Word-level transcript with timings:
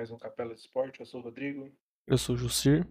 mais 0.00 0.10
um 0.10 0.16
Capela 0.16 0.54
de 0.54 0.62
Esporte. 0.62 0.98
Eu 0.98 1.04
sou 1.04 1.20
o 1.20 1.24
Rodrigo. 1.24 1.70
Eu 2.06 2.16
sou 2.16 2.34
o 2.34 2.38
Jussir. 2.38 2.88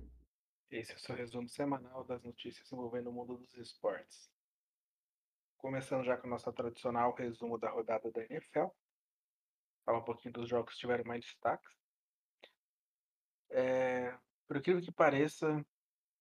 Esse 0.69 0.91
é 0.91 0.95
o 0.95 0.99
seu 0.99 1.15
resumo 1.15 1.49
semanal 1.49 2.03
das 2.03 2.21
notícias 2.21 2.71
envolvendo 2.71 3.09
o 3.09 3.11
mundo 3.11 3.35
dos 3.35 3.51
esportes. 3.57 4.31
Começando 5.57 6.05
já 6.05 6.15
com 6.15 6.27
o 6.27 6.29
nosso 6.29 6.53
tradicional 6.53 7.11
resumo 7.15 7.57
da 7.57 7.67
rodada 7.71 8.11
da 8.11 8.23
NFL. 8.25 8.67
Falar 9.83 9.97
um 9.97 10.03
pouquinho 10.03 10.35
dos 10.35 10.47
jogos 10.47 10.75
que 10.75 10.81
tiveram 10.81 11.03
mais 11.03 11.25
destaques. 11.25 11.75
É, 13.49 14.15
por 14.47 14.57
incrível 14.57 14.79
que 14.79 14.91
pareça, 14.91 15.65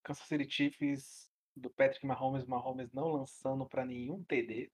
Kansas 0.02 0.26
City 0.26 0.50
Chiefs 0.50 1.30
do 1.54 1.68
Patrick 1.68 2.06
Mahomes, 2.06 2.46
Mahomes 2.46 2.90
não 2.94 3.08
lançando 3.08 3.68
para 3.68 3.84
nenhum 3.84 4.24
TD, 4.24 4.72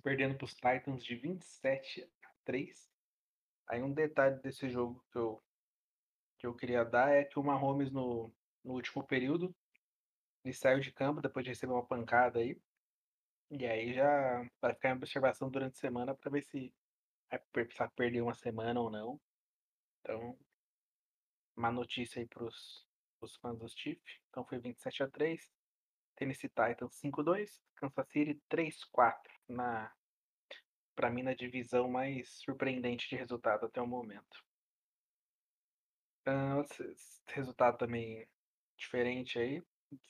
perdendo 0.00 0.36
para 0.36 0.44
os 0.44 0.54
Titans 0.54 1.04
de 1.04 1.16
27 1.16 2.08
a 2.22 2.30
3. 2.44 2.97
Aí 3.68 3.82
um 3.82 3.92
detalhe 3.92 4.40
desse 4.40 4.68
jogo 4.68 5.04
que 5.12 5.18
eu, 5.18 5.42
que 6.38 6.46
eu 6.46 6.54
queria 6.54 6.84
dar 6.84 7.10
é 7.10 7.24
que 7.24 7.38
o 7.38 7.42
Mahomes 7.42 7.90
no, 7.90 8.32
no 8.64 8.74
último 8.74 9.06
período 9.06 9.54
ele 10.44 10.54
saiu 10.54 10.80
de 10.80 10.92
campo 10.92 11.20
depois 11.20 11.44
de 11.44 11.50
receber 11.50 11.72
uma 11.72 11.86
pancada 11.86 12.38
aí. 12.38 12.58
E 13.50 13.66
aí 13.66 13.94
já 13.94 14.46
vai 14.60 14.74
ficar 14.74 14.90
em 14.90 14.96
observação 14.96 15.50
durante 15.50 15.74
a 15.76 15.80
semana 15.80 16.14
para 16.14 16.30
ver 16.30 16.42
se 16.42 16.72
vai 17.30 17.38
precisar 17.52 17.90
perder 17.90 18.22
uma 18.22 18.34
semana 18.34 18.80
ou 18.80 18.90
não. 18.90 19.20
Então, 20.00 20.38
uma 21.56 21.70
notícia 21.70 22.20
aí 22.20 22.26
pros, 22.26 22.86
pros 23.18 23.36
fãs 23.36 23.58
dos 23.58 23.72
Chiefs. 23.72 24.20
Então 24.30 24.44
foi 24.44 24.58
27 24.58 25.02
a 25.02 25.08
3 25.08 25.52
Tennessee 26.18 26.48
Titans 26.48 27.00
5-2, 27.00 27.60
Kansas 27.76 28.08
City 28.08 28.40
3-4 28.50 29.14
na 29.48 29.92
para 30.98 31.10
mim 31.10 31.22
na 31.22 31.32
divisão 31.32 31.88
mais 31.88 32.28
surpreendente 32.40 33.08
de 33.08 33.14
resultado 33.14 33.66
até 33.66 33.80
o 33.80 33.86
momento. 33.86 34.44
Uh, 36.26 36.66
resultado 37.28 37.78
também 37.78 38.26
diferente 38.76 39.38
aí. 39.38 39.62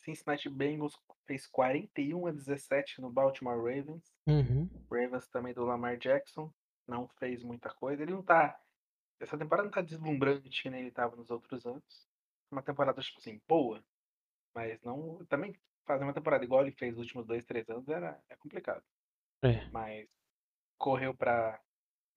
Cincinnati 0.03 0.49
Bengals 0.49 0.99
fez 1.27 1.47
41 1.47 2.27
a 2.27 2.33
17 2.33 3.03
no 3.03 3.11
Baltimore 3.11 3.59
Ravens. 3.59 4.03
Uhum. 4.27 4.67
Ravens 4.91 5.29
também 5.29 5.53
do 5.53 5.63
Lamar 5.63 5.99
Jackson 5.99 6.51
não 6.87 7.07
fez 7.07 7.43
muita 7.43 7.69
coisa. 7.69 8.03
Ele 8.03 8.13
não 8.13 8.23
tá 8.23 8.59
essa 9.21 9.37
temporada 9.37 9.65
não 9.65 9.73
tá 9.73 9.83
deslumbrante 9.83 10.63
que 10.63 10.71
nem 10.71 10.81
ele 10.81 10.91
tava 10.91 11.17
nos 11.17 11.31
outros 11.31 11.67
anos. 11.67 12.09
Uma 12.51 12.63
temporada 12.63 13.03
tipo 13.03 13.19
assim 13.19 13.43
boa, 13.47 13.85
mas 14.55 14.83
não 14.83 15.23
também 15.27 15.55
fazer 15.85 16.05
uma 16.05 16.15
temporada 16.15 16.45
igual 16.45 16.63
ele 16.63 16.73
fez 16.73 16.93
nos 16.93 17.03
últimos 17.03 17.27
dois, 17.27 17.45
três 17.45 17.69
anos 17.69 17.87
era 17.89 18.19
é 18.31 18.37
complicado. 18.37 18.83
É. 19.43 19.69
Mas 19.71 20.09
correu 20.79 21.15
para 21.15 21.61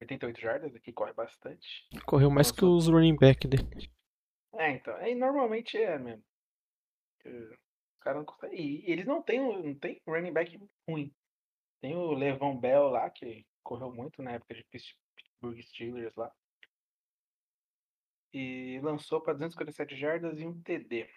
88 0.01 0.39
jardas, 0.39 0.75
aqui 0.75 0.93
corre 0.93 1.13
bastante. 1.13 1.87
Correu 2.05 2.29
mais 2.29 2.51
que 2.51 2.63
os 2.63 2.87
running 2.87 3.17
back 3.17 3.47
dele. 3.47 3.91
É, 4.53 4.71
então. 4.71 4.95
Aí 4.97 5.15
normalmente 5.15 5.77
é 5.77 5.97
mesmo. 5.97 6.23
Os 7.25 7.99
caras 7.99 8.19
não 8.19 8.25
conseguem. 8.25 8.59
E 8.59 8.91
eles 8.91 9.05
não 9.05 9.21
têm, 9.21 9.39
não 9.39 9.75
tem 9.75 10.01
running 10.07 10.33
back 10.33 10.59
ruim. 10.87 11.13
Tem 11.81 11.95
o 11.95 12.13
Levão 12.13 12.59
Bell 12.59 12.89
lá, 12.89 13.09
que 13.09 13.45
correu 13.63 13.91
muito 13.91 14.21
na 14.21 14.33
época 14.33 14.53
de 14.53 14.63
Pittsburgh 14.65 15.61
Steelers 15.61 16.15
lá. 16.15 16.31
E 18.33 18.79
lançou 18.81 19.21
para 19.21 19.33
257 19.33 19.95
jardas 19.95 20.39
e 20.39 20.45
um 20.45 20.61
TD. 20.61 21.09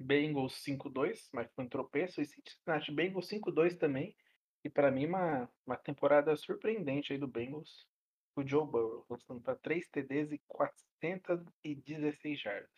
Bengals 0.00 0.62
5-2, 0.64 1.28
mas 1.32 1.50
foi 1.52 1.64
um 1.64 1.68
tropeço. 1.68 2.20
E 2.20 2.26
Cincinnati 2.26 2.92
Bengals 2.92 3.28
5-2 3.28 3.78
também. 3.78 4.14
E 4.64 4.70
para 4.70 4.90
mim, 4.90 5.06
uma, 5.06 5.50
uma 5.66 5.76
temporada 5.76 6.36
surpreendente 6.36 7.12
aí 7.12 7.18
do 7.18 7.28
Bengals. 7.28 7.86
O 8.34 8.46
Joe 8.46 8.66
Burrow, 8.66 9.04
lançando 9.08 9.40
para 9.40 9.56
3 9.56 9.88
TDs 9.88 10.30
e 10.30 10.38
416 10.46 12.40
jardas. 12.40 12.70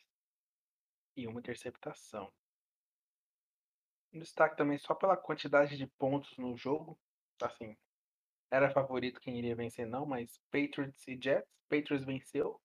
E 1.17 1.27
uma 1.27 1.41
interceptação. 1.41 2.33
Um 4.13 4.19
destaque 4.19 4.57
também 4.57 4.79
só 4.79 4.95
pela 4.95 5.17
quantidade 5.17 5.77
de 5.77 5.87
pontos 5.87 6.37
no 6.39 6.57
jogo. 6.57 6.99
Assim, 7.43 7.77
era 8.51 8.71
favorito 8.71 9.21
quem 9.21 9.39
iria 9.39 9.55
vencer, 9.55 9.87
não, 9.87 10.05
mas 10.05 10.41
Patriots 10.51 11.07
e 11.07 11.19
Jets. 11.21 11.49
Patriots 11.69 12.05
venceu, 12.05 12.61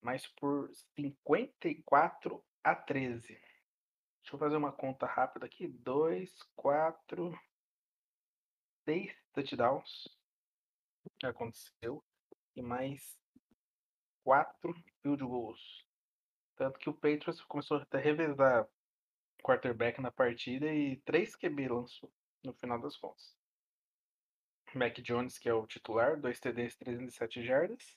mas 0.00 0.26
por 0.26 0.70
54 0.96 2.42
a 2.64 2.74
13. 2.74 3.26
Deixa 3.28 4.34
eu 4.34 4.38
fazer 4.38 4.56
uma 4.56 4.72
conta 4.72 5.06
rápida 5.06 5.44
aqui. 5.44 5.68
2, 5.68 6.32
4, 6.56 7.38
6 8.88 9.14
touchdowns 9.34 10.08
que 11.20 11.26
aconteceu 11.26 12.02
e 12.56 12.62
mais 12.62 13.20
4 14.24 14.74
field 15.02 15.22
goals. 15.24 15.86
Tanto 16.56 16.78
que 16.78 16.88
o 16.88 16.94
Patriots 16.94 17.42
começou 17.42 17.76
a 17.76 17.98
revezar 17.98 18.66
quarterback 19.42 20.00
na 20.00 20.10
partida 20.10 20.72
e 20.72 20.96
3 21.02 21.36
QB 21.36 21.68
lançou 21.68 22.10
no 22.42 22.54
final 22.54 22.80
das 22.80 22.96
contas. 22.96 23.36
Mac 24.74 24.98
Jones, 25.02 25.38
que 25.38 25.50
é 25.50 25.52
o 25.52 25.66
titular, 25.66 26.18
2 26.18 26.40
TDs, 26.40 26.74
307 26.76 27.44
jardas. 27.44 27.94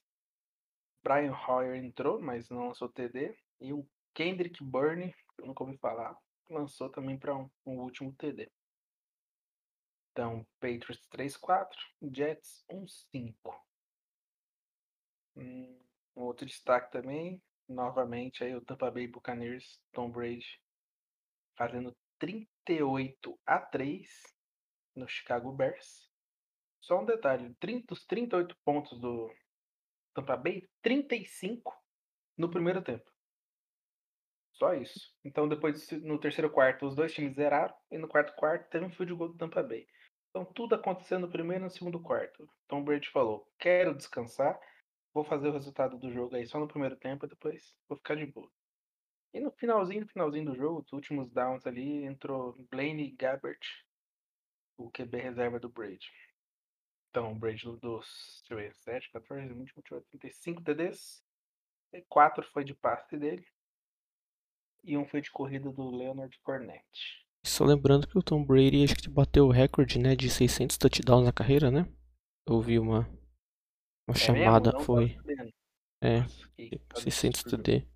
Brian 1.01 1.33
Hoyer 1.33 1.81
entrou, 1.81 2.21
mas 2.21 2.49
não 2.49 2.67
lançou 2.67 2.89
TD. 2.89 3.33
E 3.61 3.71
o 3.71 3.87
Kendrick 4.13 4.61
Byrne, 4.61 5.13
que 5.35 5.41
eu 5.41 5.47
nunca 5.47 5.63
ouvi 5.63 5.77
falar, 5.77 6.17
lançou 6.49 6.89
também 6.89 7.17
para 7.17 7.33
um, 7.33 7.49
um 7.65 7.79
último 7.79 8.13
TD. 8.13 8.51
Então, 10.11 10.45
Patriots 10.59 11.07
3-4, 11.09 11.67
Jets 12.13 12.65
1-5. 12.69 13.33
Hum, 15.35 15.79
um 16.15 16.23
outro 16.23 16.45
destaque 16.45 16.91
também, 16.91 17.41
novamente 17.67 18.43
aí 18.43 18.53
o 18.53 18.61
Tampa 18.61 18.91
Bay 18.91 19.07
Buccaneers, 19.07 19.81
Tom 19.93 20.11
Brady, 20.11 20.61
fazendo 21.55 21.95
38 22.19 23.39
a 23.45 23.59
3 23.59 24.09
no 24.95 25.07
Chicago 25.07 25.51
Bears. 25.53 26.11
Só 26.81 26.99
um 26.99 27.05
detalhe, 27.05 27.55
30, 27.59 27.93
os 27.93 28.05
38 28.05 28.55
pontos 28.65 28.99
do 28.99 29.33
Tampa 30.13 30.35
Bay, 30.35 30.67
35 30.81 31.73
no 32.37 32.49
primeiro 32.49 32.81
tempo. 32.83 33.09
Só 34.53 34.73
isso. 34.73 34.99
Então 35.23 35.47
depois 35.47 35.89
no 36.03 36.19
terceiro 36.19 36.51
quarto 36.51 36.85
os 36.85 36.95
dois 36.95 37.13
times 37.13 37.35
zeraram 37.35 37.73
e 37.89 37.97
no 37.97 38.07
quarto 38.07 38.35
quarto 38.35 38.69
teve 38.69 38.85
um 38.85 38.91
field 38.91 39.13
goal 39.15 39.29
do 39.29 39.37
Tampa 39.37 39.63
Bay. 39.63 39.87
Então 40.31 40.45
tudo 40.45 40.75
acontecendo 40.75 41.27
no 41.27 41.31
primeiro 41.31 41.63
e 41.63 41.65
no 41.65 41.69
segundo 41.69 42.01
quarto. 42.01 42.49
Tom 42.67 42.83
Brady 42.83 43.09
falou: 43.09 43.45
quero 43.59 43.93
descansar, 43.93 44.57
vou 45.13 45.25
fazer 45.25 45.49
o 45.49 45.53
resultado 45.53 45.97
do 45.97 46.11
jogo 46.11 46.35
aí 46.35 46.47
só 46.47 46.57
no 46.57 46.67
primeiro 46.67 46.95
tempo 46.95 47.25
e 47.25 47.29
depois 47.29 47.75
vou 47.87 47.97
ficar 47.97 48.15
de 48.15 48.25
boa. 48.25 48.49
E 49.33 49.39
no 49.39 49.51
finalzinho, 49.51 50.07
finalzinho 50.07 50.45
do 50.45 50.55
jogo, 50.55 50.79
os 50.79 50.91
últimos 50.91 51.29
downs 51.31 51.67
ali, 51.67 52.03
entrou 52.05 52.53
Blaine 52.69 53.11
Gabbert, 53.11 53.61
o 54.77 54.89
QB 54.89 55.17
reserva 55.17 55.59
do 55.59 55.69
Brady. 55.69 56.11
Então, 57.09 57.31
o 57.31 57.35
Brady 57.35 57.65
dos, 57.79 58.41
deixa 58.41 58.53
eu 58.53 58.57
ver, 58.57 58.73
7, 58.73 59.11
14, 59.11 59.53
20, 59.53 59.75
28, 59.75 60.07
35 60.11 60.63
TDs. 60.63 61.23
4 62.07 62.43
foi 62.51 62.63
de 62.63 62.73
passe 62.73 63.17
dele. 63.17 63.45
E 64.83 64.97
um 64.97 65.05
foi 65.05 65.21
de 65.21 65.29
corrida 65.29 65.71
do 65.71 65.89
Leonard 65.95 66.37
Cornette. 66.39 67.25
Só 67.45 67.65
lembrando 67.65 68.07
que 68.07 68.17
o 68.17 68.23
Tom 68.23 68.43
Brady 68.43 68.83
acho 68.83 68.95
que 68.95 69.09
bateu 69.09 69.45
o 69.45 69.51
recorde, 69.51 69.99
né, 69.99 70.15
de 70.15 70.29
600 70.29 70.77
touchdowns 70.77 71.25
na 71.25 71.31
carreira, 71.31 71.69
né? 71.71 71.87
Eu 72.47 72.61
vi 72.61 72.79
uma 72.79 73.07
uma 74.07 74.15
É 74.15 74.17
chamada, 74.17 74.71
mesmo? 74.73 74.79
Foi. 74.85 75.17
É, 76.03 76.21
Nossa, 76.21 76.47
que 76.57 76.81
600 76.95 77.41
absurdo. 77.41 77.57
TD. 77.63 77.87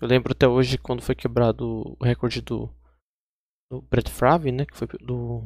Eu 0.00 0.08
lembro 0.08 0.32
até 0.32 0.46
hoje 0.48 0.78
quando 0.78 1.02
foi 1.02 1.14
quebrado 1.14 1.96
o 1.98 2.04
recorde 2.04 2.40
do 2.42 2.70
do 3.70 3.82
Brett 3.82 4.10
Favre, 4.10 4.52
né, 4.52 4.66
que 4.66 4.76
foi 4.76 4.86
do 5.00 5.42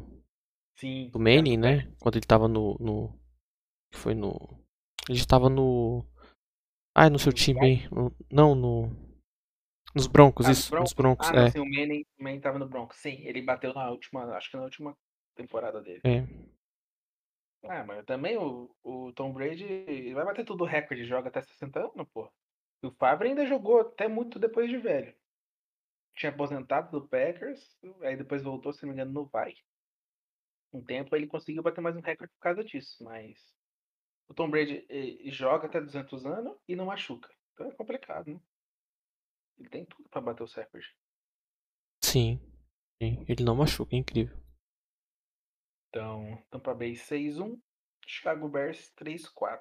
Sim. 0.78 1.10
do 1.12 1.18
Manning, 1.18 1.56
do 1.56 1.60
né? 1.60 1.92
Quando 2.00 2.16
ele 2.16 2.26
tava 2.26 2.48
no 2.48 2.76
no 2.80 3.08
que 3.92 3.98
foi 3.98 4.14
no 4.14 4.32
ele 5.08 5.18
estava 5.18 5.50
no 5.50 6.04
Ai, 6.96 7.10
no 7.10 7.18
seu 7.18 7.32
time 7.32 7.88
no- 7.90 8.14
não 8.30 8.54
no 8.54 8.90
nos 9.94 10.06
Broncos, 10.06 10.46
Ah, 10.46 10.50
nos 10.50 10.58
isso, 10.58 10.78
nos 10.78 10.92
Broncos? 10.92 10.92
Broncos, 10.92 11.28
Ah, 11.28 11.32
não, 11.32 11.46
é. 11.46 11.50
sim, 11.50 11.58
o 11.60 11.64
Manning, 11.64 12.04
o 12.18 12.22
Manning 12.22 12.40
tava 12.40 12.58
no 12.58 12.68
Broncos. 12.68 12.98
Sim, 12.98 13.16
ele 13.26 13.42
bateu 13.42 13.72
na 13.74 13.90
última, 13.90 14.24
acho 14.36 14.50
que 14.50 14.56
na 14.56 14.64
última 14.64 14.96
temporada 15.34 15.80
dele. 15.80 16.00
É. 16.04 16.26
Ah, 17.64 17.84
mas 17.84 18.04
também 18.04 18.36
o, 18.36 18.74
o 18.82 19.12
Tom 19.12 19.32
Brady 19.32 20.12
vai 20.14 20.24
bater 20.24 20.44
tudo 20.44 20.64
recorde, 20.64 21.04
joga 21.04 21.28
até 21.28 21.40
60 21.42 21.80
anos, 21.80 22.08
pô. 22.12 22.30
E 22.82 22.86
o 22.86 22.92
Favre 22.92 23.28
ainda 23.28 23.46
jogou 23.46 23.80
até 23.80 24.08
muito 24.08 24.38
depois 24.38 24.68
de 24.68 24.78
velho. 24.78 25.14
Tinha 26.14 26.30
aposentado 26.32 26.90
do 26.90 27.06
Packers, 27.08 27.78
aí 28.02 28.16
depois 28.16 28.42
voltou, 28.42 28.72
se 28.72 28.82
não 28.82 28.88
me 28.88 28.94
engano, 28.94 29.12
no 29.12 29.26
Vai. 29.26 29.54
Um 30.72 30.82
tempo 30.82 31.14
ele 31.14 31.26
conseguiu 31.26 31.62
bater 31.62 31.80
mais 31.80 31.96
um 31.96 32.00
recorde 32.00 32.32
por 32.34 32.40
causa 32.40 32.64
disso, 32.64 33.02
mas 33.04 33.38
o 34.28 34.34
Tom 34.34 34.50
Brady 34.50 34.86
joga 35.30 35.66
até 35.66 35.80
200 35.80 36.26
anos 36.26 36.56
e 36.68 36.76
não 36.76 36.86
machuca. 36.86 37.30
Então 37.54 37.68
é 37.68 37.72
complicado, 37.72 38.32
né? 38.32 38.40
Ele 39.58 39.68
tem 39.68 39.84
tudo 39.86 40.08
pra 40.08 40.20
bater 40.20 40.46
recordes. 40.46 40.90
Sim. 42.04 42.40
Sim, 43.02 43.24
Ele 43.28 43.44
não 43.44 43.56
machuca, 43.56 43.96
é 43.96 43.98
incrível. 43.98 44.36
Então, 45.88 46.42
Tampa 46.50 46.74
Bay 46.74 46.92
6-1, 46.92 47.60
Chicago 48.06 48.48
Bears 48.48 48.90
3-4. 48.96 49.58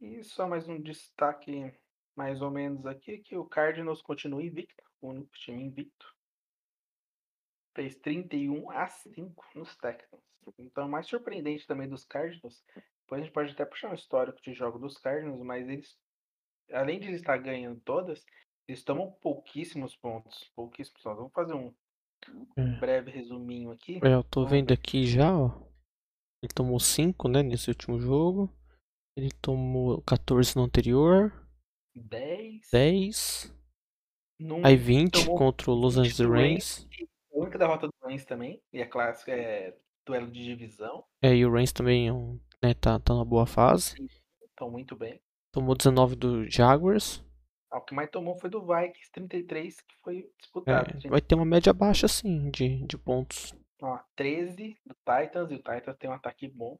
E 0.00 0.22
só 0.22 0.46
mais 0.48 0.68
um 0.68 0.80
destaque 0.80 1.74
mais 2.16 2.42
ou 2.42 2.50
menos 2.50 2.84
aqui, 2.86 3.18
que 3.18 3.36
o 3.36 3.44
Cardinals 3.44 4.02
continua 4.02 4.42
invicto, 4.42 4.82
o 5.00 5.08
único 5.10 5.30
time 5.38 5.62
invicto. 5.62 6.16
Fez 7.74 7.94
31 7.96 8.70
a 8.70 8.88
5 8.88 9.44
nos 9.54 9.76
Texans. 9.76 10.22
Então, 10.58 10.88
mais 10.88 11.06
surpreendente 11.06 11.66
também 11.66 11.88
dos 11.88 12.04
Cardinals, 12.04 12.64
depois 13.02 13.20
a 13.20 13.24
gente 13.24 13.32
pode 13.32 13.52
até 13.52 13.64
puxar 13.64 13.90
um 13.90 13.94
histórico 13.94 14.40
de 14.42 14.52
jogo 14.52 14.78
dos 14.78 14.98
Cardinals, 14.98 15.40
mas 15.42 15.68
eles, 15.68 15.96
além 16.72 17.00
de 17.00 17.08
eles 17.08 17.20
estar 17.20 17.36
ganhando 17.38 17.80
todas, 17.80 18.24
eles 18.66 18.82
tomam 18.82 19.10
pouquíssimos 19.20 19.96
pontos. 19.96 20.50
Pouquíssimos 20.54 21.02
pontos. 21.02 21.18
Vamos 21.18 21.32
fazer 21.32 21.54
um, 21.54 21.74
um 22.28 22.46
É. 22.56 22.78
breve 22.78 23.10
resuminho 23.10 23.70
aqui. 23.70 24.00
É, 24.04 24.14
eu 24.14 24.24
tô 24.24 24.46
vendo 24.46 24.72
aqui 24.72 25.06
já, 25.06 25.36
ó. 25.36 25.66
Ele 26.42 26.52
tomou 26.54 26.78
5, 26.78 27.28
né, 27.28 27.42
nesse 27.42 27.68
último 27.68 27.98
jogo. 27.98 28.52
Ele 29.16 29.30
tomou 29.42 30.00
14 30.02 30.54
no 30.54 30.62
anterior, 30.62 31.32
10. 31.96 32.68
10. 32.70 33.54
Num, 34.38 34.64
Aí 34.64 34.76
20 34.76 35.24
tomou 35.24 35.36
contra 35.36 35.70
o 35.70 35.74
Los 35.74 35.96
20 35.96 36.04
Angeles 36.04 36.30
Rams. 36.30 36.88
A 37.32 37.38
única 37.38 37.58
derrota 37.58 37.88
do 37.88 37.94
Rams 38.00 38.24
também, 38.24 38.62
e 38.72 38.80
a 38.80 38.88
clássica 38.88 39.32
é 39.32 39.76
duelo 40.06 40.30
de 40.30 40.44
divisão. 40.44 41.04
É, 41.20 41.34
e 41.34 41.44
o 41.44 41.50
Rams 41.52 41.72
também 41.72 42.08
é 42.08 42.12
né, 42.62 42.74
tá, 42.74 43.00
tá 43.00 43.12
numa 43.12 43.24
boa 43.24 43.46
fase. 43.46 43.96
Estão 44.42 44.70
muito 44.70 44.94
bem. 44.94 45.20
Tomou 45.52 45.74
19 45.76 46.16
do 46.16 46.48
Jaguars. 46.50 47.22
Ah, 47.70 47.78
O 47.78 47.82
que 47.82 47.94
mais 47.94 48.10
tomou 48.10 48.38
foi 48.38 48.50
do 48.50 48.60
Vikings 48.60 49.10
33, 49.10 49.80
que 49.80 49.96
foi 50.02 50.30
É, 50.66 50.84
disputado. 50.84 50.92
vai 51.08 51.20
ter 51.20 51.34
uma 51.34 51.44
média 51.44 51.72
baixa, 51.72 52.06
assim, 52.06 52.48
de, 52.50 52.86
de 52.86 52.96
pontos. 52.96 53.52
Ó, 53.82 53.98
13 54.14 54.78
do 54.86 54.94
Titans, 54.94 55.50
e 55.50 55.54
o 55.56 55.58
Titans 55.58 55.96
tem 55.98 56.08
um 56.08 56.12
ataque 56.12 56.46
bom. 56.46 56.78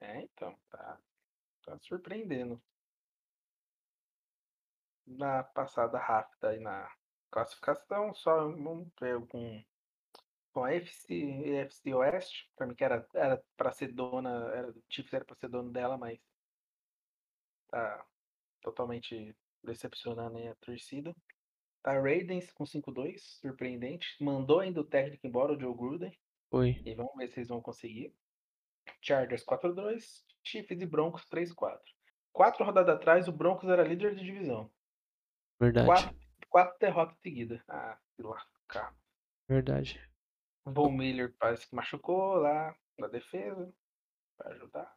É, 0.00 0.22
então, 0.22 0.56
tá, 0.70 0.98
tá 1.64 1.78
surpreendendo. 1.80 2.62
Na 5.06 5.42
passada 5.42 5.98
rápida 5.98 6.50
aí 6.50 6.60
na 6.60 6.88
classificação, 7.32 8.14
só 8.14 8.44
vamos 8.48 8.88
ver 9.00 9.20
com, 9.26 9.60
com 10.52 10.64
a 10.64 10.72
FC, 10.74 11.14
EFC 11.14 11.94
Oeste, 11.94 12.50
pra 12.56 12.66
mim 12.66 12.74
que 12.74 12.84
era, 12.84 13.06
era 13.14 13.42
pra 13.56 13.72
ser 13.72 13.92
dona, 13.92 14.30
era, 14.54 14.70
o 14.70 14.84
Chiefs 14.90 15.12
era 15.14 15.24
pra 15.24 15.36
ser 15.36 15.48
dono 15.48 15.70
dela, 15.72 15.98
mas 15.98 16.18
tá 17.68 18.06
totalmente 18.62 19.36
decepcionando 19.62 20.38
aí 20.38 20.48
a 20.48 20.54
torcida. 20.56 21.14
Tá 21.82 21.92
Raiders 21.92 22.50
com 22.52 22.64
5-2, 22.64 23.18
surpreendente. 23.40 24.16
Mandou 24.20 24.60
ainda 24.60 24.80
o 24.80 24.84
técnico 24.84 25.26
embora, 25.26 25.52
o 25.52 25.60
Joe 25.60 25.74
Gruden. 25.74 26.18
Foi. 26.50 26.82
E 26.84 26.94
vamos 26.94 27.14
ver 27.16 27.28
se 27.28 27.38
eles 27.38 27.48
vão 27.48 27.60
conseguir. 27.60 28.14
Chargers 29.00 29.44
4-2, 29.44 30.24
Chiefs 30.42 30.80
e 30.80 30.86
Broncos 30.86 31.24
3-4. 31.26 31.78
Quatro 32.32 32.64
rodadas 32.64 32.94
atrás, 32.94 33.28
o 33.28 33.32
Broncos 33.32 33.68
era 33.68 33.82
líder 33.82 34.14
de 34.14 34.24
divisão. 34.24 34.70
Verdade. 35.60 35.86
Quatro, 35.86 36.16
quatro 36.48 36.78
derrotas 36.78 37.18
seguidas. 37.20 37.60
Ah, 37.68 37.98
que 38.16 38.22
lascar. 38.22 38.96
Verdade. 39.48 40.00
O 40.64 40.72
Von 40.72 40.92
Miller 40.92 41.34
parece 41.38 41.68
que 41.68 41.74
machucou 41.74 42.34
lá 42.34 42.76
na 42.98 43.08
defesa. 43.08 43.72
Pra 44.36 44.52
ajudar. 44.52 44.96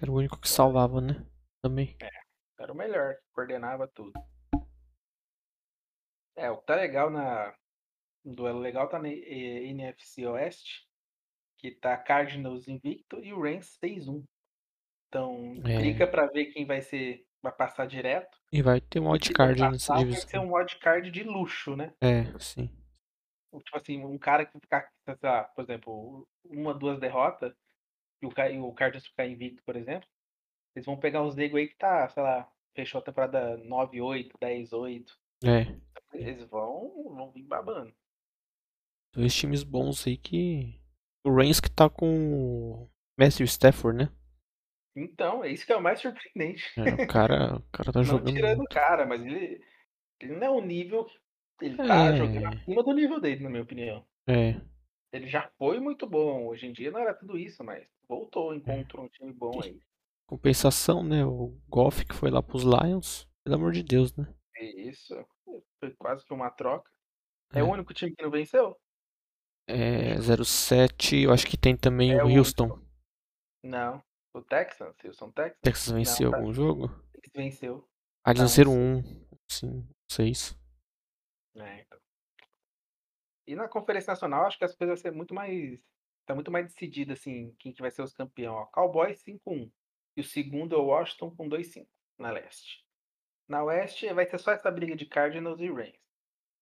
Era 0.00 0.10
o 0.10 0.14
único 0.14 0.40
que 0.40 0.48
salvava, 0.48 1.00
né? 1.00 1.26
Também. 1.62 1.96
Era 2.58 2.72
o 2.72 2.76
melhor, 2.76 3.16
coordenava 3.32 3.86
tudo. 3.88 4.12
É, 6.36 6.50
o 6.50 6.58
que 6.58 6.66
tá 6.66 6.76
legal 6.76 7.10
na. 7.10 7.54
Um 8.24 8.34
duelo 8.34 8.58
legal 8.58 8.88
tá 8.88 8.98
na 8.98 9.08
eh, 9.08 9.64
NFC 9.68 10.26
Oeste, 10.26 10.86
que 11.56 11.70
tá 11.70 11.96
Cardinals 11.96 12.68
invicto 12.68 13.22
e 13.24 13.32
o 13.32 13.40
Rams 13.40 13.78
6-1. 13.82 14.24
Então, 15.08 15.54
É. 15.64 15.78
briga 15.78 16.06
pra 16.06 16.26
ver 16.26 16.46
quem 16.46 16.66
vai 16.66 16.80
ser. 16.80 17.24
Vai 17.40 17.52
passar 17.52 17.86
direto. 17.86 18.36
E 18.52 18.60
vai 18.60 18.80
ter 18.80 18.98
um 18.98 19.10
wildcard 19.10 19.60
nessa 19.60 19.94
passar, 19.94 19.94
vai 19.94 20.12
ser 20.12 20.18
divisão. 20.26 20.44
um 20.46 20.54
wildcard 20.56 21.10
de 21.10 21.22
luxo, 21.22 21.76
né? 21.76 21.94
É, 22.00 22.36
sim. 22.40 22.68
Tipo 23.64 23.76
assim, 23.76 24.04
um 24.04 24.18
cara 24.18 24.44
que 24.44 24.58
ficar, 24.58 24.90
sei 25.04 25.16
lá, 25.22 25.44
por 25.44 25.62
exemplo, 25.62 26.28
uma, 26.44 26.74
duas 26.74 26.98
derrotas, 26.98 27.54
e 28.20 28.26
o, 28.26 28.30
e 28.50 28.58
o 28.58 28.72
Cardinals 28.74 29.06
ficar 29.06 29.26
invicto, 29.26 29.62
por 29.64 29.76
exemplo, 29.76 30.08
eles 30.78 30.86
vão 30.86 30.98
pegar 30.98 31.22
os 31.24 31.34
nego 31.36 31.56
aí 31.56 31.68
que 31.68 31.76
tá, 31.76 32.08
sei 32.08 32.22
lá, 32.22 32.50
fechou 32.74 33.00
a 33.00 33.04
temporada 33.04 33.58
9-8, 33.58 34.32
10-8. 34.40 35.18
É. 35.44 35.78
Eles 36.12 36.44
vão, 36.48 37.14
vão 37.14 37.30
vir 37.32 37.44
babando. 37.44 37.94
Dois 39.12 39.34
times 39.34 39.62
bons 39.64 40.06
aí 40.06 40.16
que. 40.16 40.80
O 41.24 41.34
Reigns 41.34 41.60
que 41.60 41.70
tá 41.70 41.90
com 41.90 42.06
o 42.84 42.90
Matthew 43.18 43.44
Stafford, 43.46 43.98
né? 44.04 44.12
Então, 44.96 45.44
é 45.44 45.50
isso 45.50 45.64
que 45.64 45.72
é 45.72 45.76
o 45.76 45.82
mais 45.82 46.00
surpreendente. 46.00 46.64
É, 46.76 46.94
o 46.94 47.06
cara, 47.06 47.56
o 47.56 47.62
cara 47.72 47.92
tá 47.92 48.02
Não 48.04 48.04
jogando 48.04 48.32
tirando 48.32 48.60
o 48.62 48.68
cara, 48.68 49.06
mas 49.06 49.20
ele, 49.24 49.62
ele 50.20 50.34
não 50.36 50.46
é 50.46 50.50
o 50.50 50.60
nível. 50.60 51.06
que 51.58 51.66
Ele 51.66 51.76
tá 51.78 52.12
jogando 52.12 52.46
É, 52.46 52.48
acima 52.48 52.82
do 52.82 52.92
nível 52.94 53.20
dele, 53.20 53.42
na 53.42 53.50
minha 53.50 53.62
opinião. 53.62 54.06
é. 54.26 54.60
Ele 55.12 55.26
já 55.28 55.50
foi 55.58 55.80
muito 55.80 56.06
bom. 56.06 56.46
Hoje 56.48 56.66
em 56.66 56.72
dia 56.72 56.90
não 56.90 57.00
era 57.00 57.14
tudo 57.14 57.36
isso, 57.38 57.62
mas 57.64 57.86
voltou, 58.08 58.54
encontrou 58.54 59.04
um 59.04 59.08
time 59.08 59.32
bom 59.32 59.60
aí. 59.62 59.78
Compensação, 60.28 61.02
né? 61.02 61.24
O 61.24 61.58
Goff 61.68 62.04
que 62.04 62.14
foi 62.14 62.30
lá 62.30 62.42
pros 62.42 62.62
Lions. 62.62 63.26
Pelo 63.42 63.56
amor 63.56 63.72
de 63.72 63.82
Deus, 63.82 64.14
né? 64.14 64.26
E 64.56 64.90
isso 64.90 65.14
foi 65.80 65.90
quase 65.96 66.22
que 66.24 66.34
uma 66.34 66.50
troca. 66.50 66.90
É 67.54 67.60
É. 67.60 67.62
o 67.62 67.70
único 67.70 67.94
time 67.94 68.14
que 68.14 68.22
não 68.22 68.30
venceu? 68.30 68.76
É 69.66 70.16
07, 70.44 71.16
eu 71.24 71.32
acho 71.32 71.46
que 71.46 71.56
tem 71.56 71.76
também 71.76 72.12
É 72.12 72.22
o 72.22 72.26
o 72.26 72.38
Houston. 72.38 72.78
Não. 73.62 74.02
O 74.34 74.42
Texans, 74.42 74.94
Houston 75.02 75.32
Texans? 75.32 75.58
Texas 75.62 75.90
venceu 75.90 76.26
Não, 76.26 76.30
tá. 76.30 76.36
algum 76.38 76.52
jogo? 76.52 76.90
Eles 77.14 77.30
venceu. 77.34 77.88
Ah, 78.24 78.30
eles 78.30 78.42
venceram 78.42 78.72
sim. 78.72 78.78
um. 78.78 79.02
Sim, 79.50 79.88
seis. 80.10 80.54
É, 81.56 81.80
então. 81.80 81.98
E 83.46 83.54
na 83.56 83.68
Conferência 83.68 84.10
Nacional, 84.12 84.44
acho 84.46 84.58
que 84.58 84.64
as 84.64 84.74
coisas 84.76 85.00
vão 85.00 85.10
ser 85.10 85.16
muito 85.16 85.34
mais. 85.34 85.80
Tá 86.26 86.34
muito 86.34 86.50
mais 86.50 86.66
decidida, 86.66 87.14
assim, 87.14 87.54
quem 87.58 87.72
que 87.72 87.80
vai 87.80 87.90
ser 87.90 88.02
os 88.02 88.12
campeão. 88.12 88.54
Ó, 88.54 88.66
Cowboys 88.66 89.22
5-1. 89.22 89.70
E 90.18 90.20
o 90.20 90.24
segundo 90.24 90.76
é 90.76 90.78
o 90.78 90.86
Washington 90.88 91.34
com 91.34 91.48
2-5 91.48 91.90
na 92.18 92.30
leste. 92.32 92.84
Na 93.48 93.64
oeste 93.64 94.12
vai 94.14 94.26
ser 94.26 94.38
só 94.38 94.52
essa 94.52 94.70
briga 94.70 94.96
de 94.96 95.06
Cardinals 95.06 95.60
e 95.60 95.68
Rams. 95.70 95.98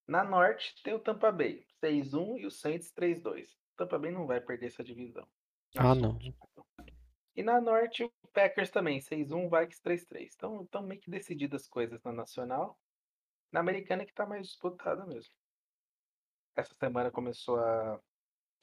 Na 0.08 0.24
norte 0.24 0.82
tem 0.82 0.94
o 0.94 1.00
Tampa 1.00 1.32
Bay 1.32 1.66
6-1 1.84 2.38
e 2.38 2.46
o 2.46 2.50
Saints 2.52 2.92
3-2. 2.92 3.52
O 3.74 3.76
Tampa 3.76 3.98
Bay 3.98 4.12
não 4.12 4.26
vai 4.26 4.40
perder 4.40 4.68
essa 4.68 4.84
divisão. 4.84 5.28
Ah, 5.78 5.94
não. 5.94 6.18
E 7.36 7.42
na 7.42 7.60
norte 7.60 8.02
o 8.02 8.12
Packers 8.32 8.68
também 8.70 8.98
6-1, 9.00 9.48
Vikings 9.48 9.80
3-3. 9.80 10.32
Então 10.34 10.62
estão 10.64 10.82
meio 10.82 11.00
que 11.00 11.08
decididas 11.08 11.62
as 11.62 11.68
coisas 11.68 12.02
na 12.02 12.12
nacional. 12.12 12.80
Na 13.52 13.60
americana 13.60 14.02
é 14.04 14.06
que 14.06 14.14
tá 14.14 14.26
mais 14.26 14.48
disputada 14.48 15.06
mesmo. 15.06 15.34
Essa 16.56 16.74
semana 16.74 17.10
começou 17.10 17.56
a, 17.58 18.00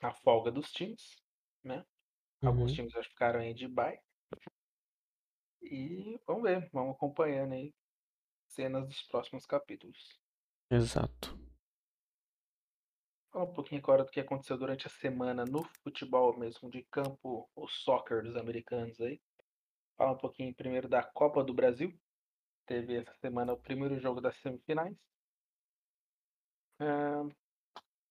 a 0.03 0.13
folga 0.13 0.51
dos 0.51 0.71
times, 0.71 1.23
né? 1.63 1.85
Alguns 2.43 2.71
Uhum, 2.71 2.73
times 2.73 2.93
já 2.93 3.03
ficaram 3.03 3.41
aí 3.41 3.53
de 3.53 3.67
bye. 3.67 3.99
E 5.63 6.19
vamos 6.27 6.43
ver, 6.43 6.69
vamos 6.71 6.95
acompanhando 6.95 7.53
aí 7.53 7.73
cenas 8.47 8.87
dos 8.87 9.01
próximos 9.03 9.45
capítulos. 9.45 10.19
exato. 10.69 11.37
Falar 13.31 13.45
um 13.45 13.53
pouquinho 13.53 13.81
agora 13.81 14.03
do 14.03 14.11
que 14.11 14.19
aconteceu 14.19 14.57
durante 14.57 14.85
a 14.85 14.91
semana 14.91 15.43
no 15.43 15.63
futebol 15.83 16.37
mesmo 16.37 16.69
de 16.69 16.83
campo, 16.83 17.49
o 17.55 17.67
soccer 17.67 18.21
dos 18.23 18.35
americanos 18.35 18.99
aí. 19.01 19.19
Falar 19.97 20.11
um 20.11 20.17
pouquinho 20.17 20.53
primeiro 20.53 20.87
da 20.87 21.03
Copa 21.03 21.43
do 21.43 21.53
Brasil. 21.53 21.91
Teve 22.65 22.97
essa 22.97 23.13
semana 23.15 23.53
o 23.53 23.57
primeiro 23.57 23.99
jogo 23.99 24.21
das 24.21 24.37
semifinais. 24.37 24.95
Ah, 26.79 27.25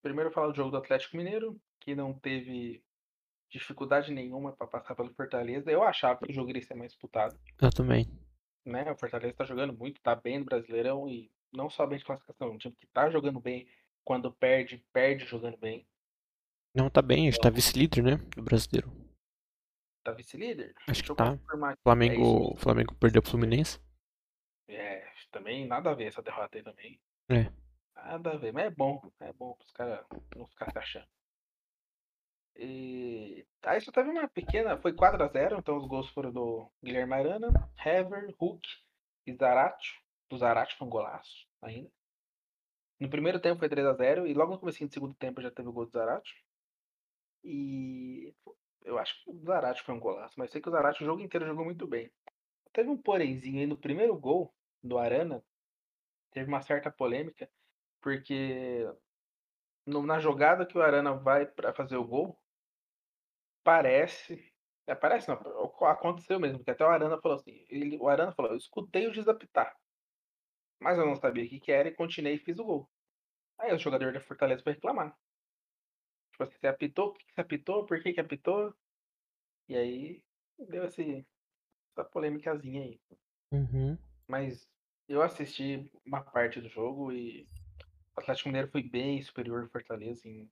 primeiro 0.02 0.32
falar 0.32 0.49
do 0.49 0.56
jogo 0.56 0.71
do 0.71 0.76
Atlético 0.76 1.16
Mineiro, 1.16 1.61
que 1.80 1.94
não 1.94 2.12
teve 2.12 2.82
dificuldade 3.52 4.12
nenhuma 4.12 4.52
para 4.52 4.66
passar 4.66 4.94
pelo 4.94 5.12
Fortaleza. 5.14 5.71
Eu 5.71 5.82
achava 5.82 6.18
que 6.18 6.32
o 6.32 6.35
jogo 6.35 6.50
iria 6.50 6.62
ser 6.62 6.75
mais 6.75 6.92
disputado. 6.92 7.38
Eu 7.61 7.71
também. 7.71 8.09
né? 8.64 8.90
O 8.90 8.97
Fortaleza 8.97 9.35
tá 9.35 9.44
jogando 9.44 9.73
muito, 9.73 10.00
tá 10.00 10.14
bem 10.16 10.38
no 10.38 10.44
Brasileirão 10.44 11.09
e 11.09 11.30
não 11.52 11.68
só 11.68 11.87
bem 11.87 11.99
de 11.99 12.04
classificação, 12.04 12.50
um 12.50 12.59
time 12.59 12.75
que 12.75 12.87
tá 12.87 13.11
jogando 13.11 13.38
bem, 13.38 13.68
quando 14.04 14.32
perde, 14.32 14.82
perde 14.92 15.26
jogando 15.26 15.59
bem. 15.59 15.87
Não, 16.75 16.88
tá 16.88 17.02
bem, 17.02 17.28
a 17.28 17.30
gente 17.30 17.40
tá 17.40 17.50
vice-líder, 17.50 18.02
né? 18.02 18.16
Do 18.35 18.42
brasileiro. 18.42 18.90
Tá 20.02 20.12
vice-líder? 20.12 20.73
Acho 20.88 21.02
Deixa 21.02 21.02
que 21.02 21.14
tá. 21.14 21.35
É 21.35 21.76
Flamengo, 21.82 22.21
mesmo. 22.21 22.56
Flamengo 22.56 22.94
perdeu 22.94 23.21
pro 23.21 23.30
Fluminense. 23.30 23.78
É, 24.66 25.06
também 25.30 25.66
nada 25.66 25.90
a 25.90 25.94
ver 25.94 26.06
essa 26.06 26.23
derrota 26.23 26.56
aí 26.56 26.62
também. 26.64 27.00
É. 27.28 27.52
Nada 27.94 28.32
a 28.32 28.37
ver, 28.37 28.52
mas 28.52 28.64
é 28.64 28.71
bom, 28.71 29.02
é 29.21 29.32
bom 29.35 29.54
pros 29.54 29.71
caras 29.73 30.04
não 30.35 30.47
ficar 30.49 30.71
se 30.73 30.78
achando. 30.78 31.09
E 32.56 33.47
aí 33.62 33.80
só 33.80 33.90
teve 33.92 34.11
uma 34.11 34.28
pequena, 34.28 34.76
foi 34.78 34.92
4x0, 34.92 35.59
então 35.59 35.76
os 35.76 35.87
gols 35.87 36.09
foram 36.11 36.32
do 36.32 36.71
Guilherme 36.82 37.14
Arana, 37.14 37.49
Hever, 37.85 38.35
Hulk 38.38 38.68
e 39.26 39.35
Zarate. 39.35 40.00
Do 40.28 40.38
Zarate 40.38 40.76
foi 40.76 40.87
um 40.87 40.90
golaço 40.90 41.47
ainda. 41.61 41.90
No 43.00 43.11
primeiro 43.11 43.40
tempo 43.40 43.59
foi 43.59 43.68
3x0 43.68 44.26
e 44.26 44.35
logo 44.35 44.52
no 44.52 44.59
começo 44.59 44.87
do 44.87 44.92
segundo 44.92 45.14
tempo 45.14 45.40
já 45.42 45.50
teve 45.50 45.68
o 45.68 45.73
gol 45.73 45.87
do 45.87 45.92
Zarate. 45.92 46.32
E 47.44 48.32
eu 48.85 48.99
acho 48.99 49.23
que 49.25 49.30
o 49.30 49.44
Zarate 49.44 49.82
foi 49.82 49.94
um 49.94 50.00
golaço, 50.00 50.35
mas 50.38 50.50
sei 50.50 50.61
que 50.61 50.68
o 50.68 50.73
Zarate 50.73 51.02
o 51.02 51.06
jogo 51.06 51.21
inteiro 51.23 51.47
jogou 51.47 51.64
muito 51.64 51.87
bem. 51.87 52.11
teve 52.73 52.88
um 52.88 52.97
porémzinho 52.97 53.61
aí 53.61 53.66
no 53.66 53.76
primeiro 53.76 54.16
gol 54.18 54.54
do 54.82 54.99
Arana. 54.99 55.44
Teve 56.32 56.49
uma 56.49 56.62
certa 56.62 56.90
polêmica, 56.90 57.50
porque 58.00 58.88
no- 59.87 60.02
na 60.06 60.18
jogada 60.18 60.66
que 60.66 60.76
o 60.78 60.82
Arana 60.82 61.14
vai 61.14 61.47
pra 61.47 61.75
fazer 61.75 61.97
o 61.97 62.04
gol, 62.04 62.38
parece. 63.62 64.52
É, 64.87 64.95
parece 64.95 65.28
não, 65.28 65.37
aconteceu 65.87 66.40
mesmo, 66.40 66.59
porque 66.59 66.73
até 66.73 66.85
o 66.85 66.88
Arana 66.88 67.21
falou 67.21 67.37
assim. 67.37 67.64
Ele, 67.69 67.97
o 67.99 68.09
Arana 68.09 68.33
falou: 68.33 68.52
Eu 68.52 68.57
escutei 68.57 69.07
o 69.07 69.12
desapitar, 69.12 69.76
mas 70.81 70.99
eu 70.99 71.07
não 71.07 71.16
sabia 71.16 71.45
o 71.45 71.49
que, 71.49 71.61
que 71.61 71.73
era 71.73 71.88
e 71.88 71.95
continuei 71.95 72.35
e 72.35 72.38
fiz 72.38 72.59
o 72.59 72.64
gol. 72.64 72.90
Aí 73.59 73.73
o 73.73 73.78
jogador 73.78 74.12
da 74.12 74.21
Fortaleza 74.21 74.62
foi 74.62 74.73
reclamar. 74.73 75.16
Tipo 76.33 76.45
assim, 76.45 76.59
você 76.59 76.66
apitou? 76.66 77.09
O 77.09 77.12
que 77.12 77.25
que 77.26 77.35
você 77.35 77.40
apitou? 77.40 77.87
Por 77.87 78.02
que, 78.02 78.12
que 78.12 78.21
apitou? 78.21 78.75
E 79.69 79.76
aí 79.76 80.25
deu 80.59 80.85
esse, 80.85 81.26
essa 81.92 82.04
polêmicazinha 82.04 82.83
aí. 82.83 83.00
Uhum. 83.52 83.97
Mas 84.26 84.69
eu 85.09 85.23
assisti 85.23 85.90
uma 86.04 86.23
parte 86.23 86.61
do 86.61 86.69
jogo 86.69 87.12
e 87.12 87.49
o 88.16 88.21
Atlético 88.21 88.49
Mineiro 88.49 88.71
foi 88.71 88.83
bem 88.83 89.23
superior 89.23 89.62
ao 89.62 89.69
Fortaleza 89.69 90.26
em 90.26 90.50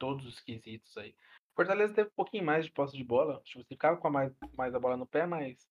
todos 0.00 0.26
os 0.26 0.40
quesitos 0.40 0.96
aí. 0.96 1.14
Fortaleza 1.54 1.94
teve 1.94 2.08
um 2.08 2.16
pouquinho 2.16 2.44
mais 2.44 2.64
de 2.64 2.72
posse 2.72 2.96
de 2.96 3.04
bola, 3.04 3.40
tipo, 3.44 3.62
você 3.62 3.68
ficava 3.68 3.96
com 3.98 4.08
a 4.08 4.10
mais, 4.10 4.32
mais 4.56 4.74
a 4.74 4.80
bola 4.80 4.96
no 4.96 5.06
pé, 5.06 5.26
mas 5.26 5.68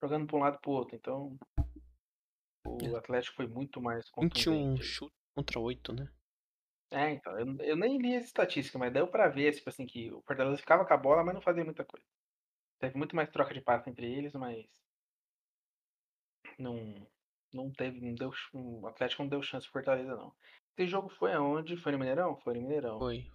jogando 0.00 0.26
para 0.26 0.36
um 0.36 0.40
lado 0.40 0.58
para 0.60 0.70
o 0.70 0.74
outro. 0.74 0.94
Então 0.94 1.36
o 2.64 2.96
Atlético 2.96 3.36
foi 3.36 3.46
muito 3.46 3.80
mais 3.80 4.04
21 4.06 4.12
contundente. 4.12 4.82
aí. 4.82 4.86
chute 4.86 5.14
contra 5.34 5.58
8, 5.58 5.92
né? 5.94 6.12
É, 6.90 7.10
então, 7.10 7.38
eu, 7.38 7.56
eu 7.60 7.76
nem 7.76 7.98
li 7.98 8.16
as 8.16 8.24
estatísticas, 8.24 8.78
mas 8.78 8.92
deu 8.92 9.06
pra 9.06 9.28
ver, 9.28 9.52
tipo 9.52 9.68
assim, 9.68 9.86
que 9.86 10.10
o 10.12 10.22
Fortaleza 10.22 10.56
ficava 10.58 10.86
com 10.86 10.94
a 10.94 10.96
bola, 10.96 11.24
mas 11.24 11.34
não 11.34 11.42
fazia 11.42 11.64
muita 11.64 11.84
coisa. 11.84 12.06
Teve 12.78 12.96
muito 12.96 13.14
mais 13.14 13.30
troca 13.30 13.52
de 13.52 13.60
passe 13.60 13.90
entre 13.90 14.06
eles, 14.06 14.32
mas 14.34 14.66
não, 16.58 17.06
não 17.52 17.70
teve, 17.70 18.00
não 18.00 18.14
deu, 18.14 18.32
o 18.52 18.86
Atlético 18.86 19.22
não 19.22 19.28
deu 19.28 19.42
chance 19.42 19.66
pro 19.66 19.80
Fortaleza, 19.80 20.16
não. 20.16 20.34
Esse 20.78 20.86
jogo 20.86 21.08
foi 21.08 21.32
aonde? 21.32 21.76
Foi 21.76 21.90
no 21.90 21.98
Mineirão? 21.98 22.36
Foi 22.36 22.54
no 22.54 22.60
Mineirão. 22.60 23.00
Foi. 23.00 23.28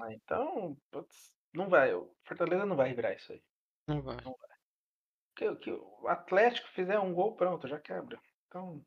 Ah, 0.00 0.10
então, 0.10 0.74
putz, 0.90 1.36
não 1.52 1.68
vai, 1.68 1.92
o 1.92 2.10
Fortaleza 2.24 2.64
não 2.64 2.76
vai 2.76 2.94
virar 2.94 3.12
isso 3.12 3.30
aí. 3.30 3.44
Não 3.86 4.00
vai. 4.00 4.16
Porque 5.34 5.54
que 5.56 5.70
o 5.70 6.08
Atlético 6.08 6.66
fizer 6.68 6.98
um 6.98 7.12
gol, 7.12 7.36
pronto, 7.36 7.68
já 7.68 7.78
quebra. 7.78 8.18
Então, 8.48 8.82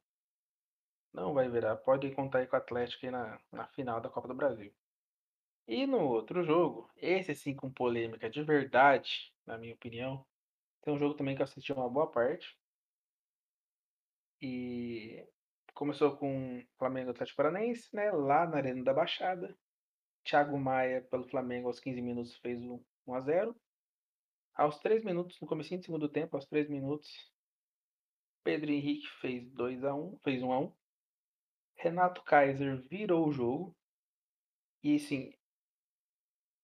não 1.13 1.36
vai 1.36 1.48
virar. 1.48 1.77
Pode 1.77 2.10
contar 2.15 2.39
aí 2.39 2.48
com 2.48 2.56
o 2.56 2.60
Atlético 2.60 3.06
aí 3.06 3.12
na, 3.12 3.39
na 3.51 3.67
final 3.67 4.01
da 4.01 4.10
Copa 4.10 4.27
do 4.27 4.34
Brasil. 4.34 4.74
E 5.67 5.86
no 5.86 6.00
outro 6.00 6.44
jogo, 6.44 6.89
esse 6.96 7.36
sim 7.36 7.56
com 7.56 7.72
polêmica 7.72 8.32
de 8.32 8.41
verdade, 8.41 9.32
na 9.46 9.60
minha 9.60 9.75
opinião. 9.75 10.25
Tem 10.82 10.91
um 10.91 10.98
jogo 10.98 11.13
também 11.13 11.36
que 11.36 11.44
eu 11.44 11.46
assisti 11.46 11.72
uma 11.72 11.88
boa 11.88 12.10
parte. 12.10 12.58
E 14.41 15.24
começou 15.77 16.17
com 16.17 16.65
Flamengo 16.79 17.12
Atlético 17.12 17.38
Paranaense, 17.38 17.96
né? 17.96 18.12
Lá 18.12 18.48
na 18.48 18.57
Arena 18.57 18.84
da 18.84 18.93
Baixada. 18.93 19.55
Thiago 20.24 20.57
Maia, 20.60 21.03
pelo 21.03 21.29
Flamengo, 21.29 21.67
aos 21.67 21.79
15 21.79 22.01
minutos, 22.01 22.36
fez 22.38 22.60
um 22.63 22.84
1x0. 23.07 23.55
Aos 24.55 24.79
3 24.79 25.03
minutos, 25.03 25.39
no 25.39 25.48
comecinho 25.48 25.79
do 25.79 25.86
segundo 25.86 26.10
tempo, 26.10 26.36
aos 26.36 26.48
3 26.48 26.67
minutos, 26.67 27.31
Pedro 28.43 28.72
Henrique 28.72 29.07
fez 29.22 29.48
2x1, 29.53 30.19
fez 30.24 30.41
1x1. 30.41 30.74
Renato 31.75 32.24
Kaiser 32.24 32.84
virou 32.89 33.27
o 33.27 33.31
jogo. 33.31 33.77
E 34.84 34.96
assim, 34.96 35.31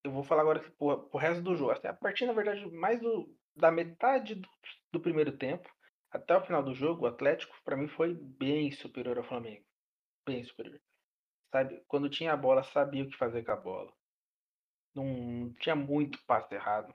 eu 0.02 0.10
vou 0.10 0.24
falar 0.24 0.42
agora 0.42 0.60
pro, 0.72 1.08
pro 1.08 1.18
resto 1.20 1.40
do 1.40 1.54
jogo. 1.54 1.70
A 1.70 1.94
partir, 1.94 2.26
na 2.26 2.32
verdade, 2.32 2.68
mais 2.72 3.00
do, 3.00 3.32
da 3.54 3.70
metade 3.70 4.34
do, 4.34 4.48
do 4.92 5.00
primeiro 5.00 5.36
tempo 5.38 5.72
até 6.14 6.36
o 6.36 6.44
final 6.44 6.62
do 6.62 6.72
jogo, 6.72 7.04
o 7.04 7.08
Atlético, 7.08 7.60
pra 7.64 7.76
mim, 7.76 7.88
foi 7.88 8.14
bem 8.14 8.70
superior 8.70 9.18
ao 9.18 9.24
Flamengo. 9.24 9.66
Bem 10.24 10.44
superior. 10.44 10.80
Sabe? 11.50 11.82
Quando 11.88 12.08
tinha 12.08 12.32
a 12.32 12.36
bola, 12.36 12.62
sabia 12.62 13.02
o 13.02 13.08
que 13.08 13.16
fazer 13.16 13.44
com 13.44 13.50
a 13.50 13.56
bola. 13.56 13.92
Não, 14.94 15.52
tinha 15.54 15.74
muito 15.74 16.24
passe 16.24 16.54
errado. 16.54 16.94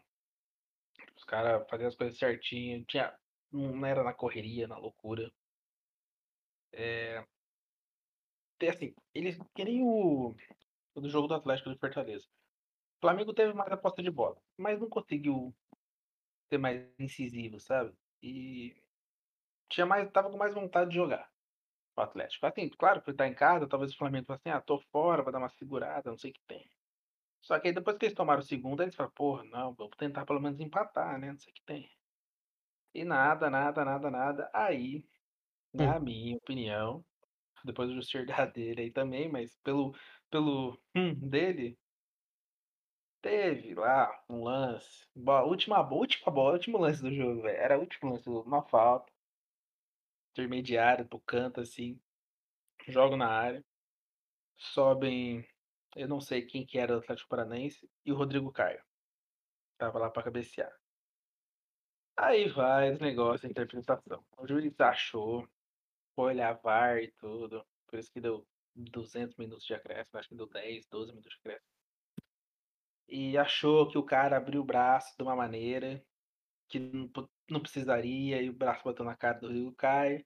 Os 1.18 1.26
caras 1.26 1.70
faziam 1.70 1.90
as 1.90 1.96
coisas 1.96 2.18
certinho. 2.18 2.86
Tinha, 2.86 3.14
não 3.52 3.86
era 3.86 4.04
na 4.04 4.14
correria, 4.14 4.70
na 4.70 4.78
loucura. 4.78 5.30
É, 6.72 7.26
assim, 8.70 8.96
eles 9.14 9.38
queriam 9.54 9.86
o, 9.86 10.36
o 10.96 11.02
do 11.02 11.10
jogo 11.10 11.28
do 11.28 11.34
Atlético 11.34 11.70
do 11.70 11.78
Fortaleza. 11.78 12.26
O 12.98 13.02
Flamengo 13.02 13.34
teve 13.34 13.54
mais 13.54 13.72
a 13.72 13.78
posse 13.78 14.02
de 14.02 14.12
bola, 14.12 14.42
mas 14.58 14.80
não 14.80 14.88
conseguiu 14.88 15.54
ser 16.50 16.58
mais 16.58 16.88
incisivo, 16.98 17.60
sabe? 17.60 17.94
E 18.22 18.76
tinha 19.70 19.86
mais, 19.86 20.10
tava 20.12 20.30
com 20.30 20.38
mais 20.38 20.54
vontade 20.54 20.90
de 20.90 20.96
jogar 20.96 21.30
o 21.96 22.02
Atlético. 22.02 22.46
Assim, 22.46 22.70
claro, 22.70 23.02
por 23.02 23.12
estar 23.12 23.28
em 23.28 23.34
casa, 23.34 23.68
talvez 23.68 23.94
o 23.94 23.98
Flamengo 23.98 24.28
fosse 24.28 24.42
assim, 24.48 24.58
ah, 24.58 24.62
tô 24.62 24.80
fora, 24.92 25.24
vou 25.24 25.32
dar 25.32 25.40
uma 25.40 25.50
segurada, 25.50 26.10
não 26.10 26.18
sei 26.18 26.32
o 26.32 26.34
que 26.34 26.42
tem. 26.48 26.70
Só 27.42 27.60
que 27.60 27.68
aí 27.68 27.74
depois 27.74 27.98
que 27.98 28.06
eles 28.06 28.16
tomaram 28.16 28.42
o 28.42 28.44
segundo, 28.44 28.82
eles 28.82 28.96
falaram, 28.96 29.14
porra, 29.14 29.44
não, 29.46 29.74
vamos 29.74 29.96
tentar 29.98 30.26
pelo 30.26 30.42
menos 30.42 30.60
empatar, 30.60 31.20
né? 31.20 31.32
Não 31.32 31.40
sei 31.40 31.52
o 31.52 31.56
que 31.56 31.64
tem. 31.64 31.90
E 32.94 33.04
nada, 33.06 33.50
nada, 33.50 33.86
nada, 33.86 34.12
nada. 34.12 34.52
Aí, 34.54 35.06
na 35.74 36.00
minha 36.00 36.38
opinião, 36.38 37.06
depois 37.64 37.90
do 37.90 38.26
dar 38.26 38.48
dele 38.52 38.84
aí 38.84 38.92
também, 38.92 39.30
mas 39.30 39.56
pelo, 39.64 39.96
pelo 40.30 40.80
hum, 40.96 41.14
dele, 41.16 41.78
teve 43.22 43.76
lá 43.76 44.12
um 44.30 44.44
lance. 44.44 45.08
Bola, 45.16 45.46
última, 45.46 45.80
última 45.90 46.32
bola, 46.32 46.54
último 46.54 46.78
lance 46.78 47.02
do 47.02 47.14
jogo, 47.14 47.42
velho. 47.44 47.58
Era 47.58 47.78
o 47.78 47.82
último 47.82 48.12
lance 48.12 48.26
do 48.26 48.34
jogo, 48.34 48.48
uma 48.48 48.64
falta. 48.64 49.12
Intermediária 50.32 51.06
pro 51.06 51.20
canto, 51.20 51.62
assim. 51.62 52.00
Jogo 52.88 53.16
na 53.16 53.28
área. 53.28 53.64
Sobem. 54.58 55.48
Eu 55.96 56.08
não 56.08 56.22
sei 56.22 56.46
quem 56.46 56.66
que 56.66 56.78
era 56.78 56.94
do 56.94 57.00
Atlético 57.00 57.30
Paranaense. 57.30 57.90
E 58.06 58.12
o 58.12 58.16
Rodrigo 58.16 58.52
Caio. 58.52 58.84
Tava 59.78 60.00
lá 60.00 60.10
pra 60.10 60.24
cabecear. 60.24 60.72
Aí 62.18 62.50
vai 62.50 62.90
esse 62.90 63.02
negócio, 63.02 63.48
a 63.48 63.50
interpretação. 63.50 64.22
O 64.38 64.46
juiz 64.46 64.78
achou, 64.82 65.48
foi 66.14 66.34
olhar 66.34 66.60
VAR 66.62 66.98
e 67.02 67.12
tudo. 67.14 67.66
Por 67.88 67.98
isso 67.98 68.12
que 68.12 68.20
deu 68.20 68.46
200 68.76 69.38
minutos 69.38 69.66
de 69.66 69.74
acréscimo, 69.74 70.20
acho 70.20 70.28
que 70.28 70.36
deu 70.36 70.48
10, 70.48 70.86
12 70.88 71.12
minutos 71.12 71.32
de 71.32 71.38
acréscimo. 71.38 71.72
E 73.08 73.38
achou 73.38 73.88
que 73.88 73.98
o 73.98 74.04
cara 74.04 74.36
abriu 74.36 74.62
o 74.62 74.66
braço 74.66 75.16
de 75.18 75.24
uma 75.24 75.36
maneira 75.36 76.04
que 76.68 76.80
não, 77.52 77.62
precisaria, 77.62 78.42
e 78.42 78.50
o 78.50 78.54
braço 78.54 78.84
bateu 78.84 79.06
na 79.06 79.16
cara 79.16 79.40
do 79.40 79.48
Rodrigo 79.48 79.76
Caio 79.76 80.26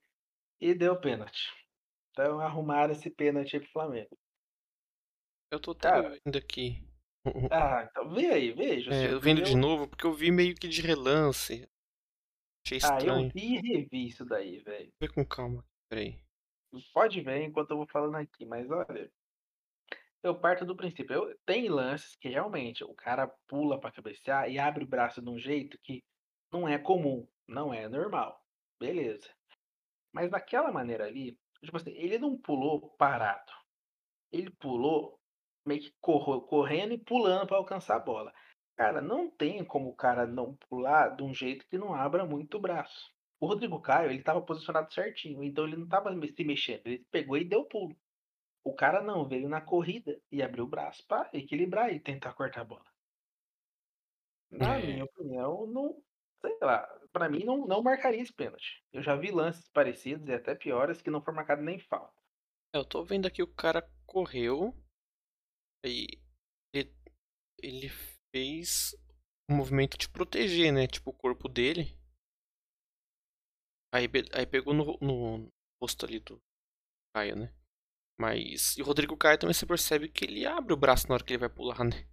e 0.59 0.73
deu 0.73 0.99
pênalti. 0.99 1.51
Então 2.11 2.39
arrumaram 2.39 2.93
esse 2.93 3.09
pênalti 3.09 3.55
aí 3.55 3.61
pro 3.61 3.71
Flamengo. 3.71 4.17
Eu 5.51 5.59
tô 5.59 5.71
até 5.71 6.19
vendo 6.23 6.37
aqui. 6.37 6.77
Ah, 7.49 7.87
então 7.89 8.09
vê 8.09 8.25
aí, 8.27 8.51
veja. 8.51 8.91
É, 8.93 9.13
eu 9.13 9.17
vendo 9.17 9.41
de 9.41 9.55
novo, 9.55 9.87
porque 9.87 10.05
eu 10.05 10.13
vi 10.13 10.29
meio 10.29 10.53
que 10.55 10.67
de 10.67 10.81
relance. 10.81 11.65
Achei 12.65 12.79
Ah, 12.83 12.95
eu 12.95 12.97
estranho. 12.97 13.31
vi 13.33 13.55
e 13.55 13.61
revi 13.61 14.07
isso 14.07 14.25
daí, 14.25 14.59
velho. 14.59 14.91
Vê 14.99 15.07
com 15.07 15.25
calma. 15.25 15.63
Peraí. 15.89 16.19
Pode 16.93 17.21
ver 17.21 17.43
enquanto 17.43 17.71
eu 17.71 17.77
vou 17.77 17.87
falando 17.87 18.15
aqui, 18.15 18.45
mas 18.45 18.69
olha. 18.69 19.09
Eu 20.21 20.37
parto 20.37 20.65
do 20.65 20.75
princípio. 20.75 21.13
Eu, 21.13 21.39
tem 21.45 21.69
lances 21.69 22.15
que 22.15 22.27
realmente 22.27 22.83
o 22.83 22.93
cara 22.93 23.27
pula 23.47 23.79
pra 23.79 23.91
cabecear 23.91 24.49
e 24.49 24.59
abre 24.59 24.83
o 24.83 24.87
braço 24.87 25.21
de 25.21 25.29
um 25.29 25.37
jeito 25.37 25.77
que 25.81 26.03
não 26.53 26.67
é 26.67 26.77
comum, 26.77 27.27
não 27.47 27.73
é 27.73 27.89
normal. 27.89 28.39
Beleza. 28.79 29.29
Mas 30.13 30.29
daquela 30.29 30.71
maneira 30.71 31.05
ali, 31.05 31.39
tipo 31.63 31.75
assim, 31.75 31.91
ele 31.91 32.19
não 32.19 32.37
pulou 32.39 32.91
parado. 32.97 33.51
Ele 34.31 34.51
pulou 34.51 35.19
meio 35.65 35.81
que 35.81 35.93
correndo 35.99 36.93
e 36.93 36.97
pulando 36.97 37.47
pra 37.47 37.57
alcançar 37.57 37.95
a 37.95 37.99
bola. 37.99 38.31
Cara, 38.75 39.01
não 39.01 39.29
tem 39.29 39.63
como 39.65 39.89
o 39.89 39.95
cara 39.95 40.27
não 40.27 40.55
pular 40.69 41.15
de 41.15 41.23
um 41.23 41.33
jeito 41.33 41.67
que 41.67 41.77
não 41.77 41.93
abra 41.93 42.25
muito 42.25 42.57
o 42.57 42.61
braço. 42.61 43.11
O 43.39 43.47
Rodrigo 43.47 43.81
Caio, 43.81 44.11
ele 44.11 44.23
tava 44.23 44.41
posicionado 44.41 44.93
certinho, 44.93 45.43
então 45.43 45.65
ele 45.65 45.75
não 45.77 45.87
tava 45.87 46.11
me- 46.11 46.31
se 46.31 46.43
mexendo, 46.43 46.87
ele 46.87 47.05
pegou 47.11 47.37
e 47.37 47.43
deu 47.43 47.65
pulo. 47.65 47.95
O 48.63 48.73
cara 48.73 49.01
não, 49.01 49.27
veio 49.27 49.49
na 49.49 49.61
corrida 49.61 50.21
e 50.31 50.41
abriu 50.41 50.63
o 50.65 50.67
braço 50.69 51.05
pra 51.07 51.29
equilibrar 51.33 51.93
e 51.93 51.99
tentar 51.99 52.33
cortar 52.33 52.61
a 52.61 52.65
bola. 52.65 52.85
Na 54.49 54.77
É. 54.77 54.85
minha 54.85 55.03
opinião, 55.03 55.67
não, 55.67 56.01
sei 56.51 56.67
lá, 56.67 56.87
pra 57.11 57.29
mim 57.29 57.43
não, 57.45 57.65
não 57.67 57.81
marcaria 57.83 58.21
esse 58.21 58.33
pênalti. 58.33 58.83
Eu 58.91 59.01
já 59.03 59.15
vi 59.15 59.31
lances 59.31 59.67
parecidos 59.69 60.27
e 60.29 60.33
até 60.33 60.55
piores 60.55 61.01
que 61.01 61.09
não 61.11 61.21
foi 61.21 61.33
marcado 61.33 61.61
nem 61.61 61.79
falta. 61.79 62.13
É, 62.71 62.77
Eu 62.77 62.85
tô 62.85 63.03
vendo 63.03 63.25
aqui 63.25 63.41
o 63.41 63.47
cara 63.47 63.89
correu. 64.05 64.75
E 65.85 66.07
ele, 66.73 66.93
ele 67.63 67.89
fez 68.33 68.95
um 69.49 69.55
movimento 69.57 69.97
de 69.97 70.09
proteger, 70.09 70.73
né? 70.73 70.87
Tipo, 70.87 71.11
o 71.11 71.13
corpo 71.13 71.49
dele. 71.49 71.97
Aí, 73.93 74.09
aí 74.33 74.45
pegou 74.45 74.73
no, 74.73 74.97
no 75.01 75.47
rosto 75.81 76.05
ali 76.05 76.19
do 76.19 76.41
Caio, 77.15 77.35
né? 77.37 77.53
Mas. 78.19 78.77
E 78.77 78.81
o 78.81 78.85
Rodrigo 78.85 79.17
Caio 79.17 79.39
também 79.39 79.53
você 79.53 79.65
percebe 79.65 80.09
que 80.09 80.25
ele 80.25 80.45
abre 80.45 80.73
o 80.73 80.77
braço 80.77 81.07
na 81.09 81.15
hora 81.15 81.23
que 81.25 81.33
ele 81.33 81.39
vai 81.39 81.49
pular, 81.49 81.83
né? 81.85 82.07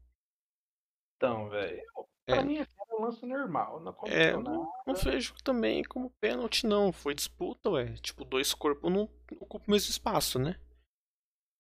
Então, 1.17 1.49
velho, 1.49 1.83
pra 2.29 2.43
É. 2.43 2.43
mim 2.43 2.61
um 2.61 2.67
lance 3.01 3.25
normal, 3.27 3.81
não 3.81 3.95
É, 4.07 4.33
não, 4.37 4.71
não 4.87 4.95
vejo 4.95 5.35
também 5.43 5.83
como 5.85 6.11
pênalti, 6.21 6.67
não. 6.67 6.93
Foi 6.93 7.15
disputa, 7.15 7.71
ué. 7.71 7.95
Tipo, 7.97 8.25
dois 8.25 8.53
corpos 8.55 8.91
não 8.93 9.03
ocupam 9.41 9.65
o 9.67 9.71
mesmo 9.71 9.91
espaço, 9.91 10.39
né? 10.39 10.59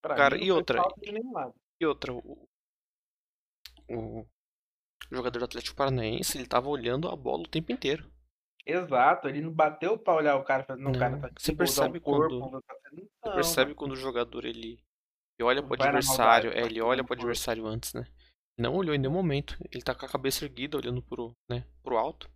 Pra 0.02 0.14
Cara, 0.14 0.36
mim, 0.36 0.44
e 0.44 0.48
não 0.48 0.56
outra? 0.56 0.82
E 1.80 1.86
outra, 1.86 2.12
o, 2.12 2.48
o 3.88 4.26
jogador 5.10 5.38
do 5.40 5.44
Atlético 5.44 5.76
Paranaense, 5.76 6.38
ele 6.38 6.46
tava 6.46 6.68
olhando 6.68 7.08
a 7.08 7.16
bola 7.16 7.42
o 7.42 7.48
tempo 7.48 7.72
inteiro. 7.72 8.10
Exato, 8.64 9.26
ele 9.28 9.40
não 9.40 9.52
bateu 9.52 9.98
pra 9.98 10.14
olhar 10.14 10.36
o 10.36 10.44
cara, 10.44 10.64
falando, 10.64 10.82
não, 10.82 10.92
o 10.92 10.98
cara 10.98 11.12
Não, 11.16 11.20
tá 11.22 11.30
você 11.36 11.54
percebe 11.54 11.98
o 11.98 12.00
corpo, 12.00 12.38
quando- 12.38 12.50
vou 12.50 12.62
fazer- 12.62 12.80
Você 12.96 13.28
Não, 13.28 13.34
percebe 13.34 13.74
quando 13.74 13.92
o 13.92 13.96
jogador, 13.96 14.44
ele, 14.44 14.78
ele 15.38 15.42
olha 15.48 15.62
pro 15.62 15.74
adversário, 15.82 16.50
é, 16.50 16.60
vai 16.60 16.64
ele 16.64 16.80
olha 16.80 17.02
pro 17.02 17.14
adversário 17.14 17.66
antes, 17.66 17.94
né? 17.94 18.06
Não 18.60 18.74
olhou 18.74 18.94
em 18.94 18.98
nenhum 18.98 19.12
momento. 19.14 19.56
Ele 19.72 19.82
tá 19.82 19.94
com 19.94 20.04
a 20.04 20.08
cabeça 20.08 20.44
erguida, 20.44 20.76
olhando 20.76 21.02
pro, 21.02 21.34
né, 21.48 21.64
pro 21.82 21.96
alto. 21.96 22.30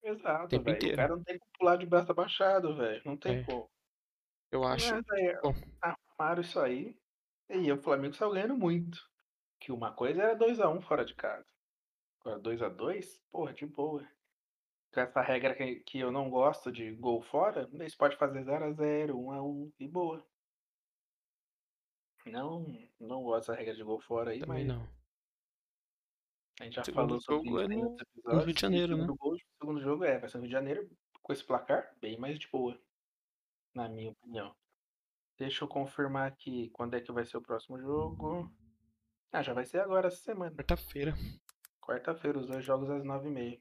Exato, 0.00 0.62
velho. 0.62 0.92
O 0.92 0.96
cara 0.96 1.16
não 1.16 1.24
tem 1.24 1.36
como 1.38 1.50
pular 1.58 1.76
de 1.76 1.86
braço 1.86 2.12
abaixado, 2.12 2.76
velho. 2.76 3.02
Não 3.04 3.16
tem 3.16 3.38
É. 3.38 3.44
como. 3.44 3.68
Eu 4.52 4.62
acho. 4.62 4.94
Mas 4.94 5.04
aí, 5.10 5.36
bom. 5.42 5.52
arrumaram 5.80 6.40
isso 6.40 6.60
aí. 6.60 6.96
E 7.50 7.72
o 7.72 7.82
Flamengo 7.82 8.14
saiu 8.14 8.30
ganhando 8.30 8.56
muito. 8.56 8.98
Que 9.60 9.72
uma 9.72 9.92
coisa 9.92 10.22
era 10.22 10.36
2x1 10.36 10.80
fora 10.82 11.04
de 11.04 11.14
casa. 11.16 11.44
Agora 12.20 12.38
2x2, 12.38 13.20
porra, 13.32 13.52
de 13.52 13.66
boa. 13.66 14.06
Com 14.94 15.00
essa 15.00 15.20
regra 15.20 15.52
que, 15.54 15.76
que 15.80 15.98
eu 15.98 16.12
não 16.12 16.30
gosto 16.30 16.70
de 16.70 16.92
gol 16.92 17.22
fora, 17.22 17.68
eles 17.72 17.96
podem 17.96 18.16
fazer 18.16 18.44
0x0, 18.44 19.10
1x1 19.12 19.72
e 19.80 19.88
boa. 19.88 20.24
Não, 22.24 22.64
não 23.00 23.22
gosto 23.22 23.48
dessa 23.48 23.54
regra 23.54 23.74
de 23.74 23.82
gol 23.82 24.00
fora 24.00 24.30
aí, 24.30 24.40
Também 24.40 24.66
mas 24.66 24.76
não. 24.76 24.95
A 26.60 26.64
gente 26.64 26.74
já 26.74 26.84
Segundo 26.84 27.06
falou 27.06 27.20
sobre 27.20 27.48
jogo 27.50 27.60
isso 27.62 27.72
é 27.72 27.76
no- 27.76 27.82
outros 27.88 28.08
episódios. 28.08 28.44
Rio 28.44 28.54
de 28.54 28.60
Janeiro, 28.60 28.96
né? 28.96 29.02
segundo 29.02 29.16
gol, 29.18 29.36
segundo 29.60 29.80
jogo 29.80 30.04
é, 30.04 30.18
vai 30.18 30.28
ser 30.28 30.36
no 30.38 30.42
Rio 30.42 30.48
de 30.48 30.52
Janeiro, 30.54 30.90
com 31.22 31.32
esse 31.32 31.44
placar, 31.44 31.94
bem 32.00 32.18
mais 32.18 32.38
de 32.38 32.48
boa. 32.48 32.78
Na 33.74 33.88
minha 33.88 34.10
opinião. 34.12 34.54
Deixa 35.38 35.64
eu 35.64 35.68
confirmar 35.68 36.28
aqui 36.32 36.70
quando 36.70 36.94
é 36.94 37.00
que 37.00 37.12
vai 37.12 37.24
ser 37.26 37.36
o 37.36 37.42
próximo 37.42 37.78
jogo. 37.78 38.50
Ah, 39.30 39.42
já 39.42 39.52
vai 39.52 39.66
ser 39.66 39.80
agora 39.80 40.06
essa 40.08 40.16
semana. 40.16 40.54
Quarta-feira. 40.56 41.12
Quarta-feira, 41.82 42.38
os 42.38 42.46
dois 42.46 42.64
jogos 42.64 42.88
às 42.88 43.04
nove 43.04 43.28
e 43.28 43.30
meia. 43.30 43.60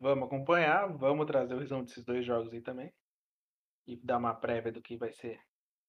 Vamos 0.00 0.24
acompanhar, 0.26 0.86
vamos 0.96 1.26
trazer 1.26 1.54
o 1.54 1.58
resumo 1.58 1.84
desses 1.84 2.04
dois 2.04 2.24
jogos 2.24 2.52
aí 2.52 2.62
também. 2.62 2.90
E 3.86 3.96
dar 3.96 4.16
uma 4.16 4.34
prévia 4.34 4.72
do 4.72 4.80
que 4.80 4.96
vai 4.96 5.12
ser 5.12 5.38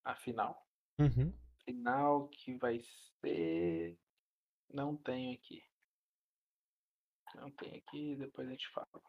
a 0.04 0.14
final. 0.16 0.62
Uhum. 1.00 1.34
Final 1.64 2.28
que 2.28 2.56
vai 2.58 2.80
ser. 3.22 3.98
Não 4.74 4.96
tenho 4.98 5.34
aqui. 5.34 5.64
Não 7.36 7.52
tem 7.52 7.78
aqui, 7.78 8.16
depois 8.16 8.48
a 8.48 8.52
gente 8.52 8.68
fala. 8.70 9.02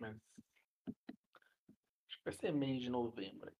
Mas. 0.00 0.16
Acho 0.86 2.18
que 2.18 2.24
vai 2.24 2.32
ser 2.32 2.52
mês 2.52 2.82
de 2.82 2.90
novembro. 2.90 3.52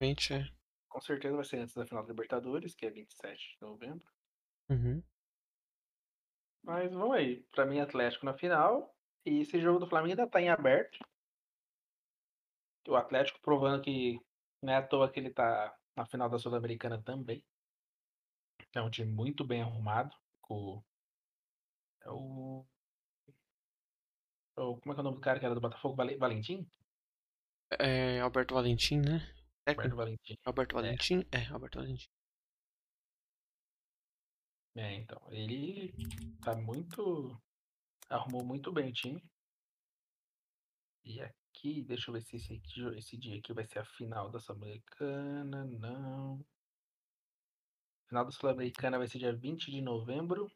Realmente 0.00 0.34
é. 0.34 0.50
Com 0.88 1.00
certeza 1.00 1.36
vai 1.36 1.44
ser 1.44 1.58
antes 1.58 1.74
da 1.74 1.86
final 1.86 2.02
da 2.02 2.10
Libertadores, 2.10 2.74
que 2.74 2.86
é 2.86 2.90
27 2.90 3.56
de 3.56 3.60
novembro. 3.60 4.06
Uhum. 4.68 5.02
Mas 6.62 6.92
vamos 6.92 7.16
aí. 7.16 7.42
Pra 7.52 7.66
mim, 7.66 7.80
Atlético 7.80 8.26
na 8.26 8.34
final. 8.34 8.94
E 9.24 9.40
esse 9.40 9.60
jogo 9.60 9.78
do 9.78 9.88
Flamengo 9.88 10.12
ainda 10.12 10.30
tá 10.30 10.40
em 10.40 10.50
aberto. 10.50 10.98
O 12.86 12.96
Atlético 12.96 13.40
provando 13.40 13.82
que 13.82 14.20
não 14.62 14.72
é 14.72 14.76
à 14.76 14.86
toa 14.86 15.10
que 15.10 15.18
ele 15.18 15.30
tá 15.30 15.74
na 15.96 16.04
final 16.04 16.28
da 16.28 16.38
Sul-Americana 16.38 17.02
também. 17.02 17.44
É 18.74 18.82
um 18.82 18.90
time 18.90 19.10
muito 19.10 19.42
bem 19.42 19.62
arrumado. 19.62 20.14
Com... 20.42 20.82
É 22.04 22.10
o... 22.10 22.64
é 24.56 24.60
o- 24.62 24.76
Como 24.80 24.92
é 24.92 24.94
que 24.94 25.00
é 25.00 25.02
o 25.02 25.04
nome 25.04 25.16
do 25.16 25.20
cara 25.20 25.38
que 25.38 25.44
era 25.46 25.54
do 25.54 25.60
Botafogo? 25.60 25.94
Vale- 25.94 26.16
Valentim? 26.16 26.66
É 27.78 28.20
Alberto 28.20 28.54
Valentim, 28.54 28.98
né? 29.00 29.16
Alberto 29.66 29.94
Técnico. 29.94 29.96
Valentim. 29.96 30.36
Alberto 30.44 30.74
Valentim? 30.76 31.26
É, 31.30 31.46
Alberto 31.52 31.78
Valentim. 31.78 32.08
É, 34.76 34.94
então. 34.94 35.20
Ele 35.32 35.92
tá 36.42 36.54
muito. 36.56 37.40
Arrumou 38.10 38.44
muito 38.44 38.72
bem 38.72 38.90
o 38.90 38.92
time. 38.94 39.22
E 41.04 41.20
aqui, 41.22 41.82
deixa 41.84 42.10
eu 42.10 42.14
ver 42.14 42.22
se 42.22 42.34
esse, 42.36 42.54
aqui- 42.54 42.98
esse 42.98 43.16
dia 43.16 43.38
aqui 43.38 43.52
vai 43.52 43.64
ser 43.64 43.78
a 43.78 43.84
final 43.84 44.28
da 44.30 44.40
Sul-Americana. 44.40 45.64
Não. 45.64 46.44
Final 48.08 48.24
da 48.24 48.30
Sul-Americana 48.30 48.98
vai 48.98 49.06
ser 49.08 49.18
dia 49.18 49.34
20 49.34 49.70
de 49.70 49.80
novembro. 49.80 50.50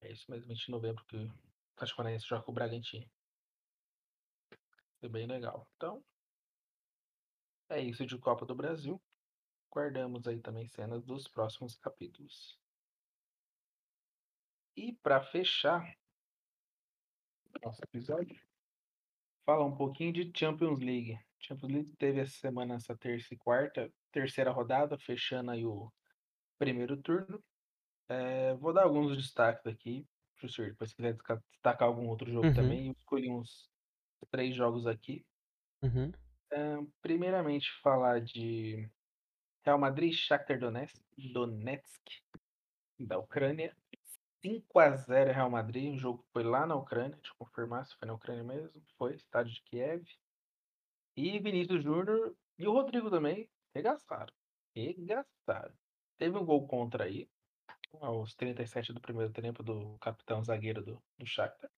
É 0.00 0.12
isso 0.12 0.30
mesmo, 0.30 0.48
20 0.48 0.66
de 0.66 0.70
novembro 0.70 1.04
que 1.06 1.16
o 1.16 1.32
Atlético 1.74 1.96
Paranaense 1.96 2.26
joga 2.26 2.42
com 2.42 2.52
o 2.52 2.54
Bragantino. 2.54 3.10
Foi 5.00 5.08
bem 5.08 5.26
legal. 5.26 5.68
Então, 5.76 6.04
é 7.68 7.80
isso 7.80 8.06
de 8.06 8.18
Copa 8.18 8.46
do 8.46 8.54
Brasil. 8.54 9.00
Guardamos 9.70 10.26
aí 10.26 10.40
também 10.40 10.68
cenas 10.68 11.04
dos 11.04 11.28
próximos 11.28 11.76
capítulos. 11.76 12.58
E 14.76 14.92
para 14.92 15.22
fechar 15.22 15.96
nosso 17.62 17.82
episódio, 17.82 18.38
falar 19.44 19.64
um 19.64 19.76
pouquinho 19.76 20.12
de 20.12 20.30
Champions 20.34 20.80
League. 20.80 21.18
Champions 21.40 21.72
League 21.72 21.96
teve 21.98 22.20
essa 22.20 22.32
semana, 22.38 22.74
essa 22.76 22.96
terça 22.96 23.34
e 23.34 23.38
quarta, 23.38 23.92
terceira 24.12 24.50
rodada, 24.50 24.98
fechando 24.98 25.50
aí 25.52 25.64
o 25.66 25.92
primeiro 26.58 26.96
turno. 27.02 27.42
É, 28.08 28.54
vou 28.56 28.72
dar 28.72 28.84
alguns 28.84 29.16
destaques 29.16 29.66
aqui, 29.66 30.06
pro 30.40 30.48
senhor, 30.48 30.70
depois 30.72 30.90
se 30.90 30.96
quiser 30.96 31.16
destacar 31.52 31.88
algum 31.88 32.08
outro 32.08 32.30
jogo 32.32 32.50
Uhum. 32.50 32.52
também, 32.52 32.88
eu 32.88 32.92
escolhi 32.98 33.30
uns 33.30 33.70
três 34.30 34.54
jogos 34.56 34.86
aqui. 34.86 35.24
Uhum. 35.82 36.16
Ahn, 36.52 36.86
primeiramente, 37.02 37.68
falar 37.82 38.20
de 38.20 38.88
Real 39.64 39.78
Madrid, 39.78 40.14
Shakhtar 40.14 40.58
Donetsk, 40.60 41.02
Donetsk 41.18 42.02
da 42.98 43.18
Ucrânia. 43.18 43.76
5 44.44 44.78
a 44.80 44.96
0 44.96 45.32
Real 45.32 45.50
Madrid, 45.50 45.94
o 45.94 45.98
jogo 45.98 46.24
foi 46.32 46.44
lá 46.44 46.66
na 46.66 46.76
Ucrânia, 46.76 47.16
deixa 47.16 47.32
eu 47.32 47.36
confirmar 47.46 47.86
se 47.86 47.96
foi 47.96 48.06
na 48.08 48.14
Ucrânia 48.14 48.44
mesmo, 48.44 48.82
foi, 48.98 49.14
estádio 49.16 49.54
de 49.54 49.62
Kiev. 49.64 50.04
E 51.16 51.38
Vinícius 51.38 51.82
Júnior 51.82 52.36
e 52.58 52.66
o 52.66 52.72
Rodrigo 52.72 53.10
também 53.10 53.48
regaçaram, 53.74 54.32
regaçaram. 54.74 55.74
Teve 56.18 56.36
um 56.36 56.44
gol 56.44 56.66
contra 56.66 57.04
aí, 57.04 57.28
aos 58.00 58.34
37 58.34 58.92
do 58.92 59.00
primeiro 59.00 59.32
tempo 59.32 59.62
do 59.62 59.98
capitão 59.98 60.42
zagueiro 60.44 60.82
do, 60.84 61.02
do 61.18 61.26
Shakhtar. 61.26 61.70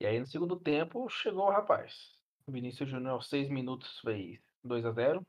E 0.00 0.06
aí 0.06 0.18
no 0.18 0.26
segundo 0.26 0.58
tempo 0.58 1.08
chegou 1.08 1.46
o 1.46 1.50
rapaz. 1.50 2.16
O 2.46 2.52
Vinícius 2.52 2.88
Júnior 2.88 3.12
aos 3.12 3.28
6 3.28 3.48
minutos 3.50 3.98
fez 4.00 4.40
2 4.64 4.84
a 4.86 4.92
0 4.92 5.26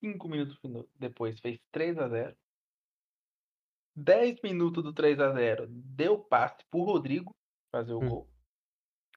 5 0.00 0.28
minutos 0.28 0.58
depois 0.98 1.38
fez 1.40 1.58
3 1.70 1.98
a 1.98 2.08
0 2.08 2.36
10 3.96 4.40
minutos 4.42 4.82
do 4.82 4.92
3 4.94 5.18
a 5.18 5.32
0 5.32 5.66
deu 5.68 6.24
passe 6.24 6.64
pro 6.70 6.84
Rodrigo 6.84 7.36
fazer 7.70 7.92
o 7.92 8.00
Hum. 8.00 8.08
gol. 8.08 8.28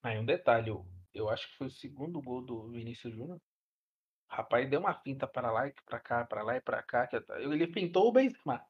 Aí 0.03 0.17
um 0.17 0.25
detalhe, 0.25 0.69
eu, 0.69 0.90
eu 1.13 1.29
acho 1.29 1.49
que 1.49 1.57
foi 1.57 1.67
o 1.67 1.71
segundo 1.71 2.21
gol 2.21 2.43
do 2.45 2.69
Vinícius 2.71 3.13
Júnior. 3.13 3.37
O 4.31 4.35
rapaz 4.35 4.69
deu 4.69 4.79
uma 4.79 4.93
finta 5.01 5.27
para 5.27 5.51
lá 5.51 5.67
e 5.67 5.73
para 5.85 5.99
cá, 5.99 6.25
para 6.25 6.43
lá 6.43 6.55
e 6.57 6.61
para 6.61 6.81
cá. 6.83 7.09
Ele 7.39 7.67
fintou 7.73 8.07
o 8.07 8.11
Benzema. 8.11 8.65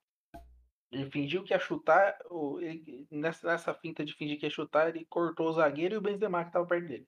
Ele 0.92 1.10
fingiu 1.10 1.44
que 1.44 1.54
ia 1.54 1.60
chutar, 1.60 2.18
o- 2.30 2.60
ele- 2.60 3.08
nessa, 3.12 3.48
nessa 3.48 3.74
finta 3.74 4.04
de 4.04 4.14
fingir 4.14 4.40
que 4.40 4.46
ia 4.46 4.50
chutar, 4.50 4.90
ele 4.90 5.06
cortou 5.06 5.48
o 5.48 5.54
zagueiro 5.54 5.96
e 5.96 5.98
o 5.98 6.02
Benzema 6.02 6.44
que 6.46 6.52
tava 6.52 6.68
perto 6.68 6.88
dele. 6.88 7.08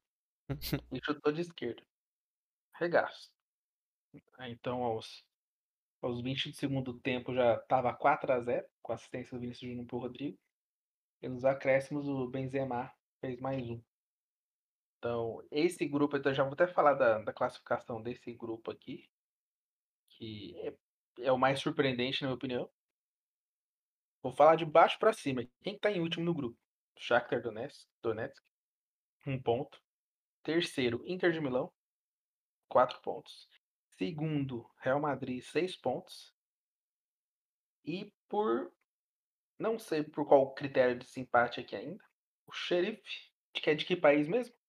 Ele 0.92 1.02
chutou 1.04 1.32
de 1.32 1.42
esquerda. 1.42 1.84
Regaço. 2.76 3.32
Aí, 4.38 4.52
Então, 4.52 4.84
aos, 4.84 5.26
aos 6.02 6.22
20 6.22 6.52
de 6.52 6.58
segundo 6.58 7.00
tempo 7.00 7.34
já 7.34 7.58
tava 7.62 7.94
4 7.96 8.32
a 8.32 8.40
0 8.42 8.68
com 8.82 8.92
a 8.92 8.96
assistência 8.96 9.38
do 9.38 9.42
Vinícius 9.42 9.70
Júnior 9.70 9.88
pro 9.88 10.00
Rodrigo. 10.00 10.38
E 11.22 11.30
nos 11.30 11.46
acréscimos 11.46 12.08
o 12.08 12.28
Benzema 12.30 12.94
fez 13.22 13.40
mais 13.40 13.70
um. 13.70 13.82
Então, 15.04 15.46
esse 15.52 15.86
grupo, 15.86 16.16
então 16.16 16.34
já 16.34 16.46
vou 16.46 16.54
até 16.54 16.66
falar 16.66 16.94
da, 16.94 17.20
da 17.20 17.34
classificação 17.34 18.02
desse 18.02 18.32
grupo 18.34 18.72
aqui, 18.72 19.12
que 20.08 20.56
é, 20.60 20.74
é 21.24 21.32
o 21.34 21.38
mais 21.38 21.60
surpreendente, 21.60 22.22
na 22.22 22.30
minha 22.30 22.38
opinião. 22.38 22.72
Vou 24.22 24.32
falar 24.32 24.56
de 24.56 24.64
baixo 24.64 24.98
para 24.98 25.12
cima. 25.12 25.46
Quem 25.62 25.78
tá 25.78 25.92
em 25.92 26.00
último 26.00 26.24
no 26.24 26.34
grupo? 26.34 26.58
Shakhtar 26.98 27.42
Donetsk, 27.42 27.86
Donetsk, 28.02 28.42
um 29.28 29.42
ponto. 29.42 29.78
Terceiro, 30.42 31.04
Inter 31.06 31.34
de 31.34 31.42
Milão, 31.42 31.70
quatro 32.70 33.02
pontos. 33.02 33.50
Segundo, 33.98 34.72
Real 34.78 35.02
Madrid, 35.02 35.44
seis 35.44 35.76
pontos. 35.76 36.34
E 37.84 38.10
por, 38.30 38.72
não 39.60 39.78
sei 39.78 40.02
por 40.02 40.26
qual 40.26 40.54
critério 40.54 40.98
de 40.98 41.20
empate 41.20 41.60
aqui 41.60 41.76
ainda, 41.76 42.06
o 42.48 42.54
Xerife, 42.54 43.34
que 43.52 43.70
é 43.70 43.76
de 43.76 43.84
que 43.84 43.98
país 43.98 44.30
mesmo? 44.30 44.63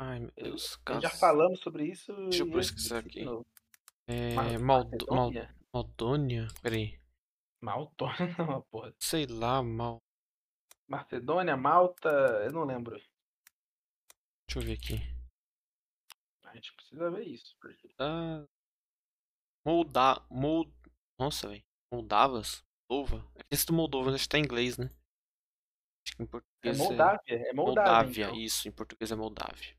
Ai, 0.00 0.20
meu 0.20 0.32
Eu- 0.36 0.44
Deus. 0.44 0.78
Nós 0.88 1.02
já 1.02 1.10
falamos 1.10 1.60
sobre 1.60 1.86
isso. 1.86 2.12
Deixa 2.14 2.42
eu 2.42 2.48
e 2.48 2.52
pesquisar 2.52 2.98
aqui. 3.00 3.24
É, 4.06 4.58
Maldo- 4.58 5.06
Mal-? 5.10 5.30
Maldônia? 5.74 6.46
Peraí. 6.62 6.98
Maltona 7.60 8.12
não, 8.38 8.62
porra. 8.70 8.94
Sei 9.00 9.26
lá, 9.26 9.62
mal. 9.62 9.98
Macedônia, 10.88 11.56
Malta, 11.56 12.08
eu 12.44 12.52
não 12.52 12.64
lembro. 12.64 12.96
Deixa 14.48 14.58
eu 14.58 14.62
ver 14.62 14.74
aqui. 14.74 14.94
A 16.44 16.54
gente 16.54 16.72
precisa 16.74 17.10
ver 17.10 17.24
isso. 17.26 17.54
Porque... 17.60 17.90
Ah. 17.98 18.46
Molda... 19.66 20.24
Mold... 20.30 20.72
Nossa, 21.20 21.48
velho. 21.48 21.62
Moldavas? 21.92 22.64
Moldova? 22.90 23.30
É 23.34 23.40
que 23.42 23.48
esse 23.50 23.66
do 23.66 23.72
Moldova 23.74 24.10
acho 24.14 24.22
que 24.24 24.28
tá 24.30 24.38
em 24.38 24.42
inglês, 24.44 24.78
né? 24.78 24.86
Acho 26.06 26.16
que 26.16 26.22
em 26.22 26.24
É 26.24 26.28
português 26.28 26.78
Moldávia, 26.78 27.20
é 27.26 27.52
Moldávia. 27.52 27.92
Moldávia. 27.92 28.24
então. 28.28 28.36
Isso, 28.40 28.66
em 28.68 28.72
português 28.72 29.10
é 29.12 29.16
Moldávia. 29.16 29.76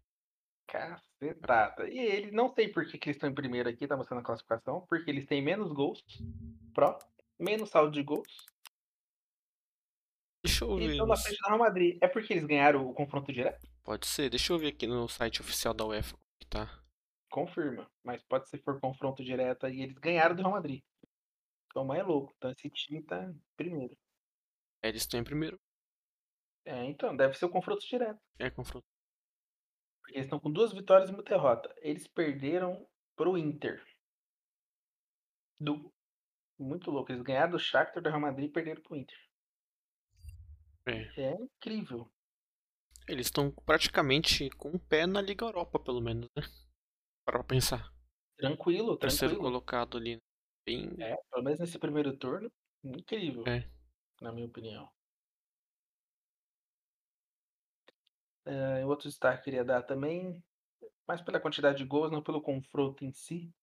Cacetada. 0.72 1.90
E 1.90 1.98
ele, 1.98 2.32
não 2.32 2.54
sei 2.54 2.68
por 2.70 2.86
que, 2.86 2.98
que 2.98 3.10
eles 3.10 3.16
estão 3.18 3.30
em 3.30 3.34
primeiro 3.34 3.68
aqui, 3.70 3.88
tá 3.88 3.98
mostrando 3.98 4.20
a 4.20 4.24
classificação, 4.24 4.86
porque 4.88 5.10
eles 5.10 5.26
têm 5.26 5.42
menos 5.42 5.72
gols 5.72 6.04
pró, 6.74 6.98
menos 7.40 7.70
saldo 7.70 7.92
de 7.92 8.04
gols, 8.04 8.46
Deixa 10.44 10.64
eu 10.64 10.78
e 10.80 10.88
ver. 10.88 10.92
estão 10.92 11.06
no 11.06 11.14
na 11.14 11.20
frente 11.20 11.38
do 11.38 11.48
Real 11.48 11.60
Madrid. 11.60 11.98
É 12.02 12.08
porque 12.08 12.32
eles 12.34 12.46
ganharam 12.46 12.88
o 12.88 12.94
confronto 12.94 13.32
direto? 13.34 13.68
Pode 13.84 14.08
ser. 14.08 14.30
Deixa 14.30 14.54
eu 14.54 14.60
ver 14.60 14.68
aqui 14.68 14.88
no 14.88 15.08
site 15.10 15.42
oficial 15.42 15.74
da 15.74 15.86
UEFA 15.86 16.16
que 16.40 16.48
tá. 16.48 16.82
Confirma. 17.30 17.90
Mas 18.04 18.24
pode 18.24 18.48
ser 18.48 18.62
for 18.64 18.80
confronto 18.80 19.24
direto 19.24 19.68
e 19.68 19.82
eles 19.82 19.98
ganharam 19.98 20.36
do 20.36 20.42
Real 20.42 20.54
Madrid. 20.54 20.82
Então, 21.68 21.84
mais 21.84 22.06
louco. 22.06 22.34
Então, 22.38 22.52
esse 22.52 22.70
time 22.70 23.04
tá 23.04 23.22
em 23.26 23.42
primeiro. 23.58 23.98
É, 24.82 24.88
Eles 24.90 25.02
estão 25.02 25.20
em 25.20 25.24
primeiro. 25.24 25.60
É, 26.66 26.86
então, 26.86 27.16
deve 27.16 27.38
ser 27.38 27.46
o 27.46 27.50
confronto 27.50 27.86
direto. 27.86 28.20
É 28.40 28.50
confronto. 28.50 28.86
Eles 30.12 30.26
estão 30.26 30.40
com 30.40 30.52
duas 30.52 30.74
vitórias 30.74 31.10
e 31.10 31.14
uma 31.14 31.24
derrota. 31.24 31.74
Eles 31.82 32.08
perderam 32.08 32.88
pro 33.16 33.38
Inter. 33.38 33.84
Do... 35.60 35.92
Muito 36.58 36.90
louco. 36.92 37.12
Eles 37.12 37.22
ganharam 37.22 37.52
do 37.52 37.60
Shakhtar 37.60 38.02
do 38.02 38.10
Real 38.10 38.22
Madrid 38.22 38.50
e 38.50 38.54
perderam 38.54 38.82
pro 38.82 38.96
Inter. 38.96 39.18
É. 40.86 41.22
É 41.22 41.34
incrível. 41.36 42.10
Eles 43.08 43.28
estão 43.28 43.52
praticamente 43.52 44.50
com 44.52 44.70
o 44.70 44.80
pé 44.80 45.06
na 45.06 45.22
Liga 45.22 45.46
Europa, 45.46 45.80
pelo 45.80 46.02
menos, 46.02 46.28
né? 46.36 46.44
Para 47.26 47.44
pensar. 47.44 47.92
Tranquilo, 48.38 48.98
Terceiro 48.98 49.34
tranquilo. 49.36 49.52
colocado 49.52 49.98
ali. 49.98 50.16
né? 50.16 50.22
Bem. 50.66 50.96
É, 51.00 51.16
pelo 51.32 51.44
menos 51.44 51.60
nesse 51.60 51.80
primeiro 51.80 52.16
turno, 52.18 52.52
incrível, 52.84 53.44
É. 53.48 53.68
na 54.22 54.32
minha 54.32 54.48
opinião. 54.48 54.88
É, 58.50 58.84
outro 58.84 59.08
destaque 59.08 59.36
que 59.36 59.42
eu 59.42 59.44
queria 59.44 59.64
dar 59.64 59.84
também, 59.84 60.44
mais 61.08 61.22
pela 61.22 61.40
quantidade 61.40 61.78
de 61.78 61.86
gols, 61.86 62.12
não 62.12 62.24
pelo 62.24 62.42
confronto 62.42 63.06
em 63.06 63.12
si. 63.12 63.54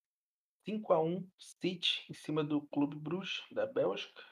5 0.64 0.92
a 0.92 1.03
1 1.03 1.29
City 1.37 2.07
em 2.09 2.14
cima 2.14 2.44
do 2.44 2.62
Clube 2.68 2.96
Bruges, 2.96 3.44
da 3.51 3.66
Bélgica. 3.66 4.22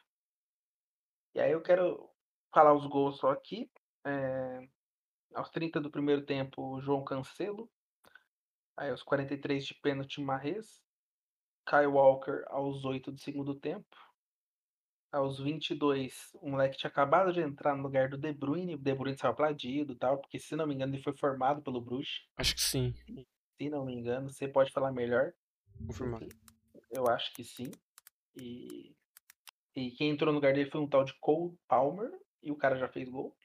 E 1.34 1.40
aí 1.40 1.50
eu 1.50 1.60
quero 1.60 2.08
falar 2.52 2.72
os 2.72 2.86
gols 2.86 3.18
só 3.18 3.30
aqui. 3.30 3.68
É, 4.06 4.68
aos 5.34 5.50
30 5.50 5.80
do 5.80 5.90
primeiro 5.90 6.24
tempo, 6.24 6.80
João 6.80 7.02
Cancelo. 7.02 7.68
Aí 8.76 8.90
aos 8.90 9.02
43 9.02 9.66
de 9.66 9.74
pênalti, 9.74 10.20
Marrez. 10.20 10.84
Kyle 11.66 11.86
Walker 11.86 12.44
aos 12.46 12.84
8 12.84 13.10
do 13.10 13.18
segundo 13.18 13.56
tempo. 13.56 13.96
Aos 15.14 15.38
22, 15.38 16.32
o 16.42 16.50
moleque 16.50 16.76
tinha 16.76 16.90
acabado 16.90 17.32
de 17.32 17.40
entrar 17.40 17.76
no 17.76 17.84
lugar 17.84 18.08
do 18.08 18.18
De 18.18 18.32
Bruyne. 18.32 18.74
O 18.74 18.78
De 18.78 18.92
Bruyne 18.92 19.16
saiu 19.16 19.30
aplaudido 19.30 19.92
e 19.92 19.96
tal, 19.96 20.18
porque 20.18 20.40
se 20.40 20.56
não 20.56 20.66
me 20.66 20.74
engano 20.74 20.92
ele 20.92 21.04
foi 21.04 21.16
formado 21.16 21.62
pelo 21.62 21.80
Bruges. 21.80 22.26
Acho 22.36 22.56
que 22.56 22.60
sim. 22.60 22.92
Se 23.56 23.70
não 23.70 23.84
me 23.84 23.94
engano, 23.94 24.28
você 24.28 24.48
pode 24.48 24.72
falar 24.72 24.90
melhor. 24.90 25.32
Confirmado. 25.86 26.26
Eu 26.90 27.06
acho 27.06 27.32
que 27.32 27.44
sim. 27.44 27.70
E, 28.34 28.92
e 29.76 29.92
quem 29.92 30.10
entrou 30.10 30.32
no 30.32 30.38
lugar 30.38 30.52
dele 30.52 30.68
foi 30.68 30.80
um 30.80 30.88
tal 30.88 31.04
de 31.04 31.14
Cole 31.20 31.56
Palmer, 31.68 32.10
e 32.42 32.50
o 32.50 32.56
cara 32.56 32.76
já 32.76 32.88
fez 32.88 33.08
gol. 33.08 33.36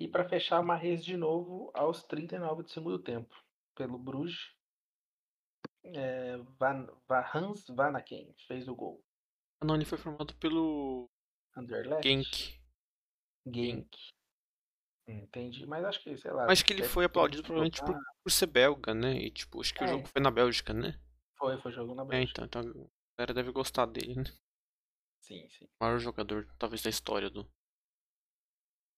E 0.00 0.08
para 0.08 0.28
fechar, 0.28 0.64
Marrez 0.64 1.04
de 1.04 1.16
novo 1.16 1.70
aos 1.74 2.02
39 2.02 2.64
do 2.64 2.70
segundo 2.70 2.98
tempo, 2.98 3.32
pelo 3.72 3.96
Bruges. 3.96 4.50
É, 5.84 6.36
Van, 6.58 6.88
Van, 7.06 7.24
Hans 7.32 7.64
Vanaken 7.68 8.34
fez 8.48 8.66
o 8.66 8.74
gol. 8.74 9.05
Ah, 9.60 9.64
não, 9.64 9.74
ele 9.74 9.84
foi 9.84 9.98
formado 9.98 10.34
pelo 10.36 11.08
Anderlecht? 11.56 12.02
Genk. 12.08 12.60
Genk. 13.46 13.88
Entendi, 15.08 15.64
mas 15.66 15.84
acho 15.84 16.02
que, 16.02 16.16
sei 16.16 16.32
lá. 16.32 16.50
Acho 16.50 16.64
que 16.64 16.72
ele 16.72 16.82
foi 16.82 17.04
aplaudido 17.04 17.42
provavelmente 17.42 17.80
por, 17.80 17.96
por 18.24 18.30
ser 18.30 18.46
belga, 18.46 18.92
né? 18.92 19.14
E 19.14 19.30
tipo, 19.30 19.60
acho 19.60 19.72
que 19.72 19.84
o 19.84 19.86
É. 19.86 19.88
jogo 19.88 20.06
foi 20.08 20.20
na 20.20 20.30
Bélgica, 20.30 20.72
né? 20.72 20.98
Foi, 21.38 21.56
foi 21.60 21.70
jogo 21.72 21.94
na 21.94 22.02
É, 22.02 22.06
Bélgica. 22.06 22.44
então, 22.44 22.62
então 22.62 22.82
a 22.82 23.18
galera 23.18 23.34
deve 23.34 23.52
gostar 23.52 23.86
dele, 23.86 24.16
né? 24.16 24.24
Sim, 25.20 25.48
sim. 25.48 25.64
O 25.80 25.84
maior 25.84 25.98
jogador, 25.98 26.48
talvez, 26.58 26.82
da 26.82 26.90
história 26.90 27.30
do. 27.30 27.48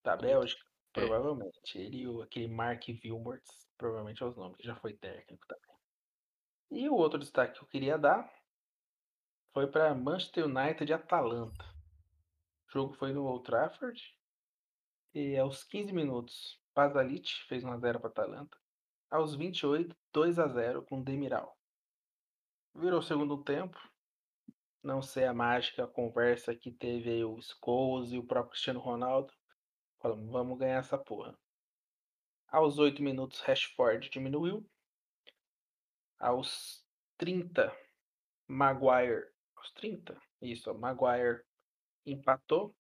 Da 0.05 0.17
Bélgica, 0.17 0.63
É. 0.97 1.01
provavelmente. 1.01 1.79
Ele 1.79 1.99
e 1.99 2.09
o, 2.09 2.23
aquele 2.23 2.49
Mark 2.49 2.83
Wilmots, 3.05 3.69
provavelmente 3.77 4.23
é 4.23 4.27
os 4.27 4.37
nomes, 4.37 4.57
que 4.57 4.67
já 4.67 4.77
foi 4.77 4.95
técnico 4.95 5.47
também. 5.47 5.77
E 6.71 6.89
o 6.89 6.95
outro 6.95 7.19
destaque 7.19 7.59
que 7.59 7.65
eu 7.65 7.69
queria 7.69 7.99
dar 7.99 8.31
foi 9.59 9.67
para 9.67 9.93
Manchester 9.93 10.45
United 10.45 10.89
e 10.89 10.95
Atalanta. 10.95 11.65
O 12.69 12.71
jogo 12.71 12.95
foi 12.95 13.13
no 13.13 13.25
Old 13.25 13.43
Trafford. 13.43 14.01
E 15.13 15.37
aos 15.37 15.65
15 15.65 15.93
minutos, 15.93 16.63
Pasalic 16.73 17.29
fez 17.49 17.65
1x0 17.65 17.99
para 17.99 18.09
Atalanta. 18.09 18.57
Aos 19.11 19.35
28, 19.35 19.97
2x0 20.15 20.87
com 20.87 21.03
Demiral. 21.03 21.59
Virou 22.73 23.01
o 23.01 23.03
segundo 23.03 23.43
tempo. 23.43 23.77
Não 24.81 25.03
sei 25.03 25.25
a 25.25 25.35
mágica, 25.35 25.83
a 25.83 25.89
conversa 25.89 26.55
que 26.55 26.71
teve 26.71 27.11
aí 27.11 27.25
o 27.25 27.43
Scholes 27.43 28.13
e 28.13 28.19
o 28.19 28.25
próprio 28.25 28.53
Cristiano 28.53 28.79
Ronaldo. 28.79 29.35
Falamos, 29.99 30.31
vamos 30.31 30.57
ganhar 30.57 30.79
essa 30.79 30.97
porra. 30.97 31.37
Aos 32.47 32.79
8 32.79 33.03
minutos, 33.03 33.41
Rashford 33.41 34.09
diminuiu. 34.09 34.65
Aos 36.17 36.87
30, 37.17 37.77
Maguire. 38.47 39.37
Aos 39.69 39.73
30? 39.75 40.17
Isso, 40.41 40.73
Maguire 40.75 41.43
empatou. 42.07 42.75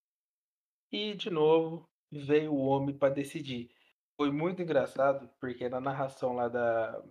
E 0.90 1.14
de 1.14 1.28
novo 1.28 1.88
veio 2.10 2.52
o 2.52 2.64
homem 2.64 2.96
para 2.96 3.12
decidir. 3.12 3.70
Foi 4.16 4.30
muito 4.30 4.62
engraçado, 4.62 5.28
porque 5.38 5.68
na 5.68 5.80
narração 5.80 6.32
lá 6.32 6.48
da 6.48 7.02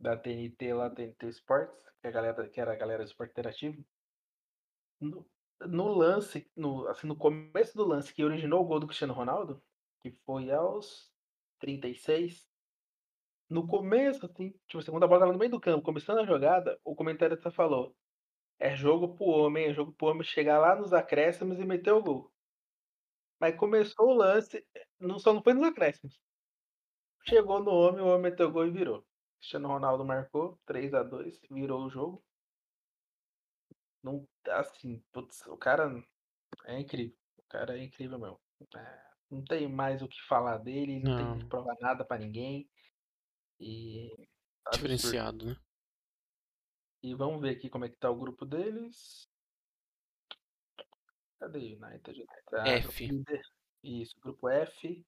da 0.00 0.16
TNT, 0.16 0.74
lá 0.74 0.90
TNT 0.90 1.28
Sports, 1.28 1.78
que, 2.00 2.08
a 2.08 2.10
galera, 2.10 2.48
que 2.48 2.60
era 2.60 2.72
a 2.72 2.76
galera 2.76 3.04
do 3.04 3.06
Esporte 3.06 3.30
Interativo, 3.30 3.82
no, 5.00 5.26
no 5.60 5.88
lance, 5.88 6.50
no, 6.56 6.86
assim, 6.88 7.06
no 7.06 7.16
começo 7.16 7.76
do 7.76 7.86
lance 7.86 8.12
que 8.12 8.24
originou 8.24 8.62
o 8.62 8.66
gol 8.66 8.80
do 8.80 8.86
Cristiano 8.86 9.14
Ronaldo, 9.14 9.62
que 10.02 10.10
foi 10.26 10.50
aos 10.50 11.10
36, 11.60 12.50
no 13.48 13.66
começo, 13.66 14.26
assim, 14.26 14.50
tipo, 14.66 14.78
a 14.78 14.82
segunda 14.82 15.06
bola 15.06 15.20
tava 15.20 15.32
no 15.32 15.38
meio 15.38 15.50
do 15.50 15.60
campo, 15.60 15.84
começando 15.84 16.18
a 16.18 16.26
jogada, 16.26 16.78
o 16.84 16.94
comentarista 16.94 17.50
falou: 17.50 17.96
é 18.58 18.76
jogo 18.76 19.16
pro 19.16 19.26
homem, 19.26 19.66
é 19.66 19.74
jogo 19.74 19.92
pro 19.92 20.08
homem 20.08 20.24
chegar 20.24 20.58
lá 20.58 20.76
nos 20.76 20.92
acréscimos 20.92 21.58
e 21.58 21.64
meter 21.64 21.92
o 21.92 22.02
gol. 22.02 22.32
Mas 23.40 23.56
começou 23.56 24.08
o 24.08 24.14
lance, 24.14 24.64
não, 24.98 25.18
só 25.18 25.32
não 25.32 25.42
foi 25.42 25.54
nos 25.54 25.64
acréscimos. 25.64 26.18
Chegou 27.26 27.62
no 27.62 27.70
homem, 27.70 28.02
o 28.02 28.06
homem 28.06 28.30
meteu 28.30 28.48
o 28.48 28.52
gol 28.52 28.66
e 28.66 28.70
virou. 28.70 29.04
Cristiano 29.38 29.68
Ronaldo 29.68 30.04
marcou 30.04 30.58
3 30.66 30.94
a 30.94 31.02
2 31.02 31.40
virou 31.50 31.84
o 31.84 31.90
jogo. 31.90 32.24
Não, 34.02 34.26
assim, 34.48 35.02
putz, 35.12 35.46
o 35.46 35.56
cara 35.56 35.90
é 36.66 36.78
incrível. 36.78 37.16
O 37.38 37.42
cara 37.48 37.78
é 37.78 37.82
incrível 37.82 38.18
mesmo. 38.18 38.40
É, 38.76 39.02
não 39.30 39.42
tem 39.44 39.68
mais 39.68 40.02
o 40.02 40.08
que 40.08 40.20
falar 40.22 40.58
dele, 40.58 41.00
não, 41.00 41.16
tem 41.16 41.24
Não. 41.24 41.38
que 41.38 41.46
provar 41.46 41.76
nada 41.80 42.04
pra 42.04 42.18
ninguém. 42.18 42.68
E. 43.58 44.10
absurdo. 44.66 44.72
Diferenciado, 44.72 45.46
né? 45.46 45.56
E 47.04 47.14
vamos 47.14 47.38
ver 47.42 47.50
aqui 47.50 47.68
como 47.68 47.84
é 47.84 47.88
que 47.90 47.98
tá 47.98 48.10
o 48.10 48.16
grupo 48.16 48.46
deles. 48.46 49.28
Cadê 51.38 51.58
o 51.58 51.62
United? 51.86 52.10
United? 52.18 52.42
Ah, 52.54 52.66
F. 52.66 53.06
grupo. 53.06 53.30
Isso, 53.82 54.14
grupo 54.22 54.48
F. 54.48 55.04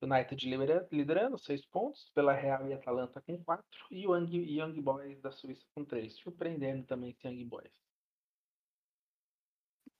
United 0.00 0.48
lidera- 0.48 0.88
liderando, 0.90 1.38
6 1.38 1.66
pontos. 1.66 2.10
Pela 2.14 2.32
Real 2.32 2.66
e 2.66 2.72
Atalanta 2.72 3.20
com 3.20 3.44
4. 3.44 3.62
E 3.90 4.06
o 4.06 4.16
Young, 4.16 4.36
Young 4.58 4.80
Boys 4.80 5.20
da 5.20 5.30
Suíça 5.30 5.66
com 5.74 5.84
3. 5.84 6.14
Surpreendendo 6.16 6.86
também 6.86 7.10
esse 7.10 7.28
Young 7.28 7.44
Boys. 7.44 7.70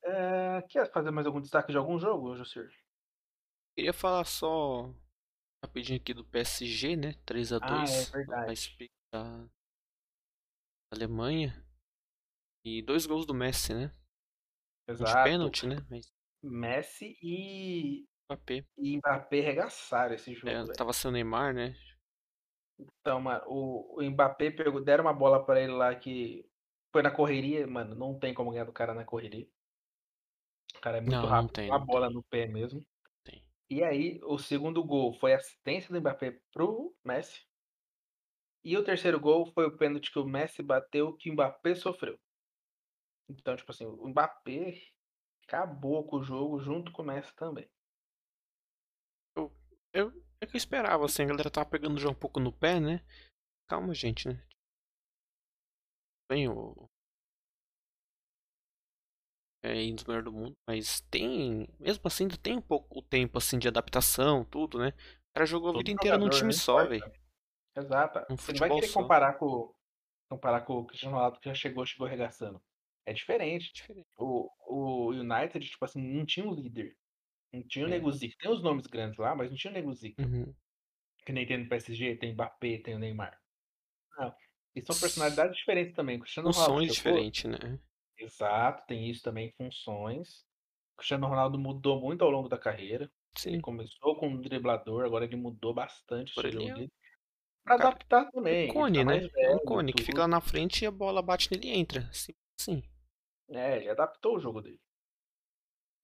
É, 0.04 0.62
quer 0.70 0.90
fazer 0.90 1.10
mais 1.10 1.26
algum 1.26 1.42
destaque 1.42 1.72
de 1.72 1.76
algum 1.76 1.98
jogo, 1.98 2.36
Jussir? 2.36 2.70
Queria 3.76 3.92
falar 3.92 4.24
só 4.24 4.90
rapidinho 5.62 6.00
aqui 6.00 6.14
do 6.14 6.24
PSG, 6.24 6.96
né? 6.96 7.12
3 7.26 7.52
a 7.52 7.56
Ah, 7.60 7.80
2 7.80 8.08
é 8.08 8.12
verdade. 8.16 8.46
da 8.46 8.56
Speak 8.56 8.92
da 9.12 9.22
da 9.34 9.48
Alemanha. 10.90 11.64
E 12.64 12.82
dois 12.82 13.06
gols 13.06 13.26
do 13.26 13.34
Messi, 13.34 13.74
né? 13.74 13.92
Um 15.00 15.04
de 15.04 15.04
Exato. 15.04 15.22
pênalti, 15.22 15.66
né? 15.66 15.76
Mas 15.90 16.12
Messi 16.42 17.16
e, 17.22 18.08
Mbappé. 18.28 18.64
e 18.78 18.96
Mbappé 18.98 19.40
regaçaram 19.40 20.14
esse 20.14 20.34
jogo. 20.34 20.52
É, 20.52 20.72
tava 20.72 20.92
sem 20.92 21.10
o 21.10 21.12
Neymar, 21.12 21.54
né? 21.54 21.74
Então, 22.78 23.20
mano, 23.20 23.42
o, 23.48 23.98
o 24.00 24.02
Mbappé 24.10 24.50
pegou, 24.50 24.80
deram 24.82 25.04
uma 25.04 25.12
bola 25.12 25.44
pra 25.44 25.60
ele 25.60 25.72
lá 25.72 25.94
que 25.94 26.48
foi 26.92 27.02
na 27.02 27.10
correria, 27.10 27.66
mano, 27.66 27.94
não 27.94 28.18
tem 28.18 28.32
como 28.34 28.50
ganhar 28.52 28.64
do 28.64 28.72
cara 28.72 28.94
na 28.94 29.04
correria. 29.04 29.48
O 30.76 30.80
cara 30.80 30.98
é 30.98 31.00
muito 31.00 31.26
Não, 31.26 31.30
não 31.30 31.30
rápido, 31.30 31.52
tem, 31.52 31.68
com 31.68 31.74
a 31.74 31.78
não 31.78 31.86
bola 31.86 32.06
tem. 32.06 32.14
no 32.14 32.22
pé 32.22 32.46
mesmo. 32.46 32.84
Tem. 33.22 33.44
E 33.70 33.84
aí, 33.84 34.20
o 34.24 34.38
segundo 34.38 34.84
gol 34.84 35.14
foi 35.14 35.34
assistência 35.34 35.92
do 35.94 36.00
Mbappé 36.00 36.40
pro 36.52 36.96
Messi. 37.04 37.47
E 38.68 38.76
o 38.76 38.84
terceiro 38.84 39.18
gol 39.18 39.46
foi 39.46 39.64
o 39.64 39.74
pênalti 39.78 40.12
que 40.12 40.18
o 40.18 40.26
Messi 40.26 40.62
bateu, 40.62 41.16
que 41.16 41.30
o 41.30 41.32
Mbappé 41.32 41.74
sofreu. 41.74 42.20
Então, 43.26 43.56
tipo 43.56 43.70
assim, 43.70 43.86
o 43.86 44.06
Mbappé 44.08 44.78
acabou 45.42 46.06
com 46.06 46.18
o 46.18 46.22
jogo 46.22 46.60
junto 46.60 46.92
com 46.92 47.00
o 47.00 47.06
Messi 47.06 47.34
também. 47.34 47.66
Eu, 49.34 49.50
eu, 49.94 50.12
é 50.38 50.44
que 50.44 50.54
eu 50.54 50.58
esperava, 50.58 51.06
assim, 51.06 51.22
a 51.22 51.28
galera 51.28 51.50
tava 51.50 51.70
pegando 51.70 51.98
já 51.98 52.10
um 52.10 52.14
pouco 52.14 52.38
no 52.38 52.52
pé, 52.52 52.78
né? 52.78 53.02
Calma, 53.66 53.94
gente, 53.94 54.28
né? 54.28 54.46
Bem, 56.30 56.46
o. 56.50 56.90
É 59.62 59.72
um 59.72 59.94
dos 59.94 60.04
melhores 60.04 60.24
do 60.26 60.32
mundo, 60.32 60.54
mas 60.66 61.00
tem. 61.10 61.66
Mesmo 61.80 62.02
assim, 62.04 62.24
ainda 62.24 62.36
tem 62.36 62.58
um 62.58 62.60
pouco 62.60 62.98
o 62.98 63.02
tempo, 63.02 63.38
assim, 63.38 63.58
de 63.58 63.66
adaptação, 63.66 64.44
tudo, 64.44 64.78
né? 64.78 64.88
O 64.90 65.32
cara 65.32 65.46
jogou 65.46 65.70
a 65.70 65.78
vida 65.78 65.90
inteira 65.90 66.18
num 66.18 66.28
time 66.28 66.44
não 66.44 66.52
só, 66.52 66.86
velho. 66.86 67.10
Exato. 67.76 68.20
Um 68.30 68.36
Você 68.36 68.52
não 68.52 68.58
vai 68.58 68.70
querer 68.70 68.86
só. 68.88 69.02
comparar 69.02 69.34
com, 69.34 69.74
comparar 70.28 70.60
com 70.62 70.74
o 70.74 70.86
Cristiano 70.86 71.14
Ronaldo 71.16 71.38
que 71.40 71.48
já 71.48 71.54
chegou, 71.54 71.84
chegou 71.86 72.06
arregaçando. 72.06 72.60
É 73.06 73.12
diferente. 73.12 73.72
Diferente. 73.72 74.06
O, 74.16 74.50
o 74.66 75.10
United, 75.12 75.66
tipo 75.68 75.84
assim, 75.84 76.00
não 76.02 76.26
tinha 76.26 76.46
um 76.46 76.54
líder. 76.54 76.96
Não 77.52 77.62
tinha 77.66 77.84
o 77.86 77.88
É. 77.88 77.90
Nego 77.92 78.10
Zico. 78.12 78.36
Tem 78.38 78.50
os 78.50 78.62
nomes 78.62 78.86
grandes 78.86 79.18
lá, 79.18 79.34
mas 79.34 79.50
não 79.50 79.56
tinha 79.56 79.70
o 79.70 79.74
Nego 79.74 79.92
Zico. 79.94 80.20
Uhum. 80.20 80.54
Que 81.24 81.32
nem 81.32 81.46
tem 81.46 81.58
no 81.58 81.68
PSG, 81.68 82.16
tem 82.16 82.32
Mbappé, 82.32 82.78
tem 82.78 82.94
o 82.94 82.98
Neymar. 82.98 83.38
Não. 84.18 84.34
E 84.74 84.82
são 84.84 84.98
personalidades 84.98 85.56
diferentes 85.56 85.94
também. 85.94 86.18
Cristiano 86.18 86.50
Ronaldo 86.50 86.86
Funções 86.86 86.92
chegou. 86.94 87.30
diferentes, 87.30 87.44
né? 87.44 87.78
Exato, 88.18 88.84
tem 88.86 89.08
isso 89.08 89.22
também, 89.22 89.52
funções. 89.56 90.40
O 90.94 90.96
Cristiano 90.98 91.26
Ronaldo 91.28 91.58
mudou 91.58 92.00
muito 92.00 92.24
ao 92.24 92.30
longo 92.30 92.48
da 92.48 92.58
carreira. 92.58 93.10
Ele 93.44 93.58
Sim. 93.58 93.60
começou 93.60 94.16
como 94.16 94.36
um 94.36 94.40
driblador, 94.40 95.04
agora 95.04 95.24
ele 95.24 95.36
mudou 95.36 95.72
bastante 95.72 96.34
Por 96.34 96.44
ele 96.44 96.66
é 96.68 96.74
dele. 96.74 96.92
Pra 97.68 97.76
cara- 97.78 97.88
adaptar 97.90 98.30
também. 98.32 98.64
Ele 98.64 98.72
cone, 98.72 98.98
tá 98.98 99.04
né? 99.04 99.20
mais 99.20 99.24
É 99.24 99.28
velho 99.28 99.56
um 99.56 99.64
cone 99.64 99.92
que 99.92 100.02
fica 100.02 100.20
lá 100.20 100.28
na 100.28 100.40
frente 100.40 100.82
e 100.82 100.86
a 100.86 100.90
bola 100.90 101.22
bate 101.22 101.50
nele 101.52 101.68
e 101.68 101.78
entra. 101.78 102.08
Sim, 102.12 102.32
sim. 102.60 102.82
É, 103.50 103.76
ele 103.78 103.88
adaptou 103.90 104.36
o 104.36 104.40
jogo 104.40 104.60
dele. 104.60 104.80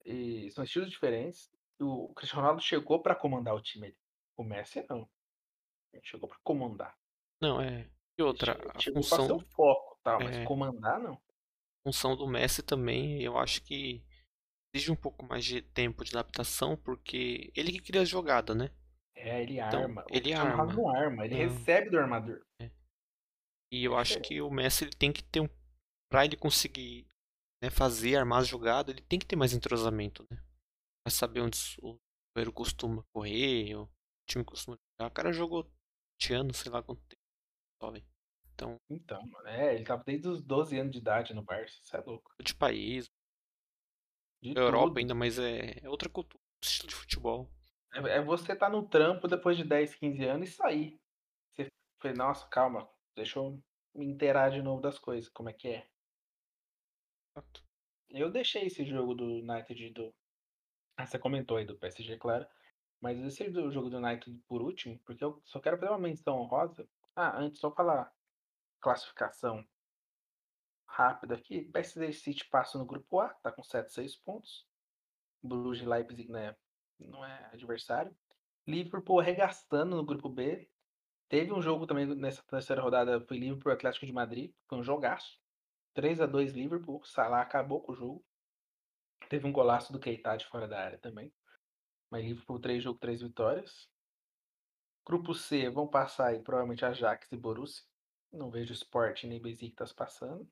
E 0.05 0.49
são 0.51 0.63
estilos 0.63 0.89
diferentes. 0.89 1.51
O 1.79 2.13
Cristiano 2.13 2.41
Ronaldo 2.41 2.61
chegou 2.63 3.01
pra 3.01 3.15
comandar 3.15 3.55
o 3.55 3.61
time. 3.61 3.87
ele- 3.87 3.97
O 4.37 4.43
Messi 4.43 4.85
não. 4.89 5.09
Ele 5.93 6.03
chegou 6.05 6.27
pra 6.27 6.37
comandar. 6.43 6.95
Não, 7.41 7.61
é. 7.61 7.81
E 8.17 8.21
Ele 8.21 8.27
outra, 8.27 8.53
chegou, 8.53 8.71
a 8.75 8.79
chegou 8.79 9.01
pra 9.01 9.09
ser 9.09 9.15
função, 9.17 9.37
o 9.37 9.39
foco, 9.51 9.99
tá? 10.03 10.19
Mas 10.19 10.35
É. 10.37 10.43
comandar 10.45 10.99
não. 10.99 11.21
função 11.85 12.15
do 12.15 12.27
Messi 12.27 12.63
também, 12.63 13.21
eu 13.21 13.37
acho 13.37 13.61
que 13.63 14.03
exige 14.73 14.91
um 14.91 14.95
pouco 14.95 15.23
mais 15.25 15.45
de 15.45 15.61
tempo 15.61 16.03
de 16.03 16.11
adaptação, 16.17 16.75
porque 16.75 17.51
ele 17.55 17.71
que 17.71 17.79
cria 17.79 18.01
a 18.01 18.05
jogada, 18.05 18.55
né? 18.55 18.71
É, 19.15 19.41
ele 19.41 19.59
Então, 19.59 19.81
arma. 19.81 20.05
Ele 20.09 20.33
arma. 20.33 20.65
não 20.65 20.89
arma, 20.89 21.25
ele 21.25 21.35
recebe 21.35 21.89
do 21.89 21.97
armador. 21.97 22.41
E 23.71 23.83
eu 23.83 23.97
É 23.97 24.01
acho 24.01 24.21
que 24.21 24.41
o 24.41 24.49
Messi 24.49 24.83
ele 24.85 24.95
tem 24.95 25.11
que 25.11 25.23
ter 25.23 25.41
um. 25.41 25.49
Pra 26.09 26.23
ele 26.25 26.37
conseguir 26.37 27.07
né, 27.61 27.69
fazer, 27.69 28.15
armar 28.15 28.39
as 28.39 28.47
jogadas, 28.47 28.93
ele 28.95 29.03
tem 29.05 29.17
que 29.19 29.25
ter 29.25 29.35
mais 29.35 29.53
entrosamento, 29.53 30.25
né? 30.29 30.37
Pra 31.03 31.11
saber 31.11 31.41
onde 31.41 31.57
o 31.81 31.97
goleiro 32.35 32.53
costuma 32.53 33.03
correr, 33.13 33.75
o 33.75 33.89
time 34.29 34.43
costuma 34.43 34.77
jogar. 34.99 35.09
O 35.11 35.13
cara 35.13 35.33
jogou 35.33 35.63
20 35.63 36.33
anos, 36.33 36.57
sei 36.57 36.71
lá 36.71 36.81
quanto 36.83 37.01
tempo. 37.01 38.05
Então, 38.53 38.77
Então, 38.89 39.25
mano, 39.27 39.47
é, 39.49 39.75
ele 39.75 39.83
tava 39.83 40.03
desde 40.05 40.27
os 40.29 40.41
12 40.41 40.77
anos 40.79 40.91
de 40.91 40.99
idade 40.99 41.33
no 41.33 41.43
Barça, 41.43 41.77
isso 41.81 41.95
é 41.95 42.01
louco. 42.01 42.31
de 42.41 42.55
país, 42.55 43.09
De 44.41 44.53
Europa 44.57 44.87
tudo. 44.87 44.97
ainda, 44.99 45.15
mas 45.15 45.37
é, 45.37 45.79
é 45.83 45.89
outra 45.89 46.07
cultura, 46.09 46.41
estilo 46.63 46.87
de 46.89 46.95
futebol. 46.95 47.49
É, 47.95 48.17
é 48.17 48.21
você 48.21 48.55
tá 48.55 48.69
no 48.69 48.87
trampo 48.87 49.27
depois 49.27 49.55
de 49.57 49.63
10, 49.63 49.95
15 49.95 50.25
anos 50.25 50.49
e 50.49 50.51
sair. 50.51 51.01
Você 51.55 51.67
fala, 52.01 52.13
nossa, 52.15 52.47
calma, 52.49 52.89
deixa 53.15 53.39
eu 53.39 53.61
me 53.93 54.05
inteirar 54.05 54.51
de 54.51 54.61
novo 54.61 54.81
das 54.81 54.99
coisas, 54.99 55.29
como 55.29 55.49
é 55.49 55.53
que 55.53 55.69
é. 55.69 55.87
Eu 58.09 58.29
deixei 58.29 58.67
esse 58.67 58.85
jogo 58.85 59.13
do 59.13 59.25
United 59.25 59.89
do. 59.91 60.13
Ah, 60.97 61.05
você 61.05 61.19
comentou 61.19 61.57
aí 61.57 61.65
do 61.65 61.77
PSG, 61.77 62.17
claro. 62.17 62.45
Mas 63.01 63.19
esse 63.19 63.43
é 63.43 63.49
do 63.49 63.71
jogo 63.71 63.89
do 63.89 63.97
United 63.97 64.41
por 64.47 64.61
último, 64.61 64.97
porque 65.05 65.23
eu 65.23 65.41
só 65.45 65.59
quero 65.59 65.77
fazer 65.77 65.91
uma 65.91 65.99
menção 65.99 66.39
honrosa. 66.39 66.87
Ah, 67.15 67.37
antes, 67.37 67.59
só 67.59 67.71
falar 67.71 68.13
classificação 68.79 69.65
rápida 70.87 71.35
aqui. 71.35 71.65
PSG 71.65 72.13
City 72.13 72.45
passa 72.49 72.77
no 72.77 72.85
grupo 72.85 73.19
A, 73.19 73.29
tá 73.35 73.51
com 73.51 73.63
7, 73.63 73.91
6 73.91 74.15
pontos. 74.17 74.65
Bruges 75.43 75.83
e 75.83 75.87
Leipzig 75.87 76.31
né, 76.31 76.55
não 76.99 77.23
é 77.25 77.49
adversário. 77.51 78.15
Liverpool 78.67 79.19
arregaçando 79.19 79.95
no 79.95 80.05
grupo 80.05 80.29
B. 80.29 80.69
Teve 81.29 81.51
um 81.53 81.61
jogo 81.61 81.87
também 81.87 82.05
nessa 82.05 82.43
terceira 82.43 82.81
rodada, 82.81 83.19
foi 83.21 83.37
Liverpool 83.37 83.71
Atlético 83.71 84.05
de 84.05 84.13
Madrid. 84.13 84.53
Foi 84.67 84.77
um 84.79 84.83
jogaço. 84.83 85.39
3 85.93 86.21
a 86.21 86.25
2 86.25 86.53
Liverpool. 86.53 87.03
Salah 87.03 87.41
acabou 87.41 87.81
com 87.81 87.91
o 87.93 87.95
jogo. 87.95 88.25
Teve 89.29 89.47
um 89.47 89.51
golaço 89.51 89.91
do 89.91 89.99
Keita 89.99 90.35
de 90.37 90.45
fora 90.45 90.67
da 90.67 90.79
área 90.79 90.97
também. 90.99 91.33
Mas 92.11 92.23
Liverpool 92.23 92.59
3 92.59 92.83
jogos, 92.83 92.99
3 92.99 93.21
vitórias. 93.21 93.89
Grupo 95.05 95.33
C 95.33 95.69
vão 95.69 95.87
passar 95.87 96.27
aí 96.27 96.41
provavelmente 96.41 96.85
Ajax 96.85 97.31
e 97.31 97.37
Borussia. 97.37 97.83
Não 98.31 98.51
vejo 98.51 98.73
Sport 98.73 99.23
nem 99.23 99.41
Besiktas 99.41 99.93
passando. 99.93 100.47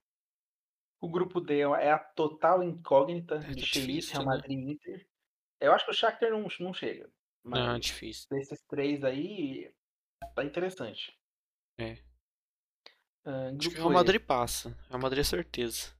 O 0.99 1.09
grupo 1.09 1.39
D 1.41 1.59
é 1.59 1.91
a 1.91 1.99
total 1.99 2.63
incógnita 2.63 3.35
É, 3.41 3.53
de 3.53 3.61
Chelsea, 3.63 3.95
difícil, 3.95 4.13
Real 4.13 4.25
né? 4.25 4.25
Madrid 4.25 4.57
e 4.57 4.71
Inter. 4.71 5.07
Eu 5.63 5.71
acho 5.73 5.85
que 5.85 5.91
o 5.91 5.93
Shakhtar 5.93 6.29
não, 6.31 6.45
não 6.59 6.73
chega. 6.73 7.09
Não, 7.43 7.57
é 7.57 7.67
Mas 7.73 7.85
difícil. 7.85 8.27
desses 8.29 8.61
três 8.67 9.03
aí, 9.03 9.73
tá 10.35 10.43
interessante. 10.43 11.17
É. 11.77 11.97
Ah, 13.25 13.49
Acho 13.57 13.69
que 13.69 13.75
o 13.75 13.77
Real 13.79 13.91
E. 13.91 13.93
Madrid 13.93 14.21
passa. 14.21 14.77
Real 14.89 14.99
Madrid 15.01 15.21
é 15.21 15.23
certeza. 15.23 15.93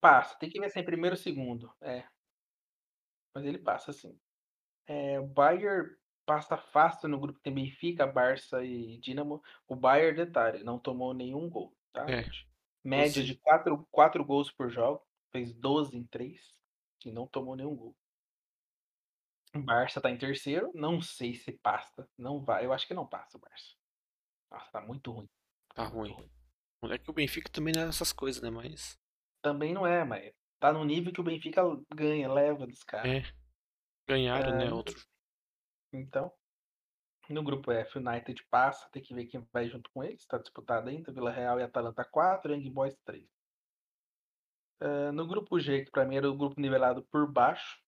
Passa, 0.00 0.38
tem 0.38 0.48
que 0.48 0.60
ver 0.60 0.70
se 0.70 0.78
é 0.78 0.82
em 0.82 0.84
primeiro 0.84 1.16
ou 1.16 1.20
segundo. 1.20 1.74
É. 1.80 2.06
Mas 3.34 3.44
ele 3.44 3.58
passa 3.58 3.92
sim. 3.92 4.16
É, 4.86 5.18
o 5.18 5.26
Bayern 5.26 5.90
passa 6.24 6.56
fácil 6.56 7.08
no 7.08 7.18
grupo 7.18 7.38
que 7.38 7.42
tem 7.44 7.54
Benfica, 7.54 8.06
Barça 8.06 8.64
e 8.64 8.98
Dinamo. 8.98 9.42
O 9.66 9.74
Bayern, 9.74 10.16
detalhe, 10.24 10.62
não 10.62 10.78
tomou 10.78 11.12
nenhum 11.12 11.48
gol, 11.50 11.76
tá, 11.92 12.08
É. 12.08 12.24
Média 12.84 13.22
12. 13.22 13.24
de 13.24 13.34
4, 13.36 13.86
4 13.90 14.24
gols 14.24 14.52
por 14.52 14.70
jogo. 14.70 15.04
Fez 15.32 15.52
12 15.52 15.96
em 15.96 16.04
3 16.06 16.40
e 17.04 17.10
não 17.12 17.26
tomou 17.26 17.56
nenhum 17.56 17.74
gol. 17.76 17.96
O 19.58 19.62
Barça 19.64 20.00
tá 20.00 20.10
em 20.10 20.18
terceiro. 20.18 20.70
Não 20.74 21.00
sei 21.00 21.34
se 21.34 21.52
passa. 21.52 22.08
Não 22.16 22.40
vai. 22.44 22.64
Eu 22.64 22.72
acho 22.72 22.86
que 22.86 22.94
não 22.94 23.06
passa 23.06 23.36
o 23.36 23.40
Barça. 23.40 23.74
Nossa, 24.50 24.70
tá 24.70 24.80
muito 24.80 25.10
ruim. 25.10 25.28
Tá 25.74 25.82
muito 25.84 25.94
ruim. 25.96 26.12
ruim. 26.12 26.30
Não 26.82 26.92
é 26.92 26.98
que 26.98 27.10
o 27.10 27.14
Benfica 27.14 27.50
também 27.50 27.74
não 27.74 27.82
é 27.82 27.88
essas 27.88 28.12
coisas, 28.12 28.42
né? 28.42 28.50
Mas. 28.50 28.98
Também 29.42 29.72
não 29.74 29.86
é, 29.86 30.04
mas 30.04 30.32
tá 30.60 30.72
no 30.72 30.84
nível 30.84 31.12
que 31.12 31.20
o 31.20 31.24
Benfica 31.24 31.62
ganha, 31.94 32.32
leva 32.32 32.66
dos 32.66 32.82
caras. 32.82 33.10
É. 33.26 33.32
Ganharam, 34.08 34.52
Ah, 34.52 34.56
né? 34.56 34.64
no- 34.66 34.76
Outro. 34.76 34.98
Então, 35.92 36.32
no 37.28 37.42
grupo 37.42 37.70
F, 37.70 37.98
o 37.98 38.00
United 38.00 38.42
passa, 38.50 38.88
tem 38.90 39.02
que 39.02 39.14
ver 39.14 39.26
quem 39.26 39.46
vai 39.52 39.68
junto 39.68 39.90
com 39.90 40.02
eles, 40.02 40.24
tá 40.26 40.38
disputado 40.38 40.88
ainda, 40.88 41.12
Vila 41.12 41.30
Real 41.30 41.58
e 41.60 41.62
Atalanta 41.62 42.04
4, 42.04 42.54
Young 42.54 42.70
Boys 42.70 42.96
3. 43.04 43.26
Ah, 44.80 45.12
no 45.12 45.26
grupo 45.26 45.58
G, 45.58 45.84
que 45.84 45.90
pra 45.90 46.04
mim 46.04 46.16
era 46.16 46.30
o 46.30 46.36
grupo 46.36 46.60
nivelado 46.60 47.02
por 47.10 47.30
baixo, 47.30 47.80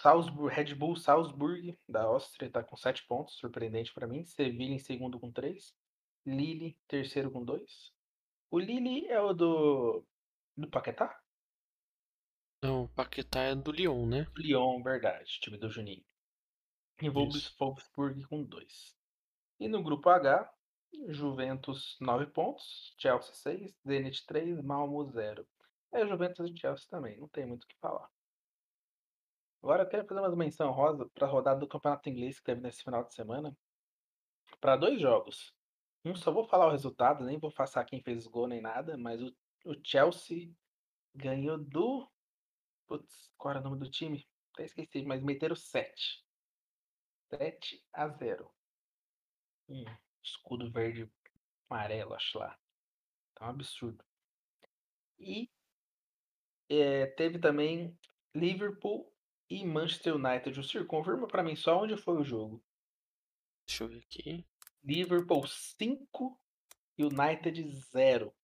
Salzburg, 0.00 0.54
Red 0.54 0.74
Bull 0.74 0.96
Salzburg, 0.96 1.78
da 1.88 2.02
Áustria, 2.02 2.50
tá 2.50 2.62
com 2.62 2.76
7 2.76 3.06
pontos, 3.06 3.34
surpreendente 3.36 3.92
pra 3.92 4.06
mim. 4.06 4.24
Sevilha 4.24 4.74
em 4.74 4.78
segundo 4.78 5.18
com 5.18 5.30
3. 5.30 5.74
Lille, 6.26 6.76
terceiro 6.88 7.30
com 7.30 7.44
2. 7.44 7.92
O 8.50 8.58
Lille 8.58 9.06
é 9.08 9.20
o 9.20 9.32
do, 9.32 10.04
do 10.56 10.68
Paquetá? 10.68 11.20
Não, 12.62 12.84
o 12.84 12.88
Paquetá 12.88 13.40
é 13.42 13.54
do 13.54 13.70
Lyon, 13.70 14.06
né? 14.06 14.26
Lyon, 14.36 14.82
verdade, 14.82 15.38
time 15.40 15.58
do 15.58 15.68
Juninho. 15.68 16.04
E. 17.02 17.10
Wolfsburg 17.10 18.24
com 18.26 18.42
2. 18.42 18.96
E 19.60 19.68
no 19.68 19.82
grupo 19.82 20.08
H, 20.08 20.50
Juventus 21.08 21.96
9 22.00 22.26
pontos, 22.26 22.94
Chelsea 22.98 23.34
6, 23.34 23.74
Zenit 23.86 24.24
3, 24.26 24.62
Malmo 24.62 25.04
0. 25.04 25.46
É 25.92 26.06
Juventus 26.06 26.50
e 26.50 26.56
Chelsea 26.56 26.86
também, 26.88 27.18
não 27.18 27.28
tem 27.28 27.46
muito 27.46 27.64
o 27.64 27.66
que 27.66 27.76
falar. 27.78 28.08
Agora 29.64 29.82
eu 29.82 29.88
quero 29.88 30.06
fazer 30.06 30.20
uma 30.20 30.36
menção 30.36 30.70
rosa 30.72 31.08
para 31.14 31.26
a 31.26 31.30
rodada 31.30 31.58
do 31.58 31.66
Campeonato 31.66 32.06
Inglês 32.10 32.38
que 32.38 32.44
teve 32.44 32.60
nesse 32.60 32.84
final 32.84 33.02
de 33.02 33.14
semana. 33.14 33.56
Para 34.60 34.76
dois 34.76 35.00
jogos. 35.00 35.54
Um 36.04 36.14
só 36.14 36.30
vou 36.30 36.44
falar 36.44 36.66
o 36.66 36.70
resultado, 36.70 37.24
nem 37.24 37.38
vou 37.38 37.50
passar 37.50 37.82
quem 37.86 38.02
fez 38.02 38.26
gol 38.26 38.46
nem 38.46 38.60
nada, 38.60 38.98
mas 38.98 39.22
o, 39.22 39.34
o 39.64 39.74
Chelsea 39.82 40.52
ganhou 41.14 41.56
do. 41.56 42.06
Putz, 42.86 43.32
qual 43.38 43.52
era 43.52 43.60
o 43.60 43.64
nome 43.64 43.78
do 43.78 43.90
time? 43.90 44.28
Até 44.52 44.66
esqueci, 44.66 45.02
mas 45.02 45.22
meteram 45.22 45.56
7. 45.56 46.22
7 47.30 47.82
a 47.90 48.06
0. 48.06 48.54
Um 49.66 49.82
escudo 50.22 50.70
verde 50.70 51.10
amarelo, 51.70 52.12
acho 52.12 52.38
lá. 52.38 52.54
Tá 53.34 53.46
um 53.46 53.48
absurdo. 53.48 54.04
E 55.18 55.50
é, 56.68 57.06
teve 57.06 57.38
também 57.38 57.98
Liverpool 58.34 59.13
e 59.48 59.64
Manchester 59.64 60.14
United. 60.16 60.58
O 60.58 60.62
Sir, 60.62 60.86
confirma 60.86 61.26
pra 61.26 61.42
mim 61.42 61.56
só 61.56 61.82
onde 61.82 61.96
foi 61.96 62.16
o 62.16 62.24
jogo. 62.24 62.62
Deixa 63.66 63.84
eu 63.84 63.88
ver 63.88 63.98
aqui. 63.98 64.46
Liverpool 64.82 65.46
5, 65.46 66.40
United 66.98 67.70
0. 67.92 68.34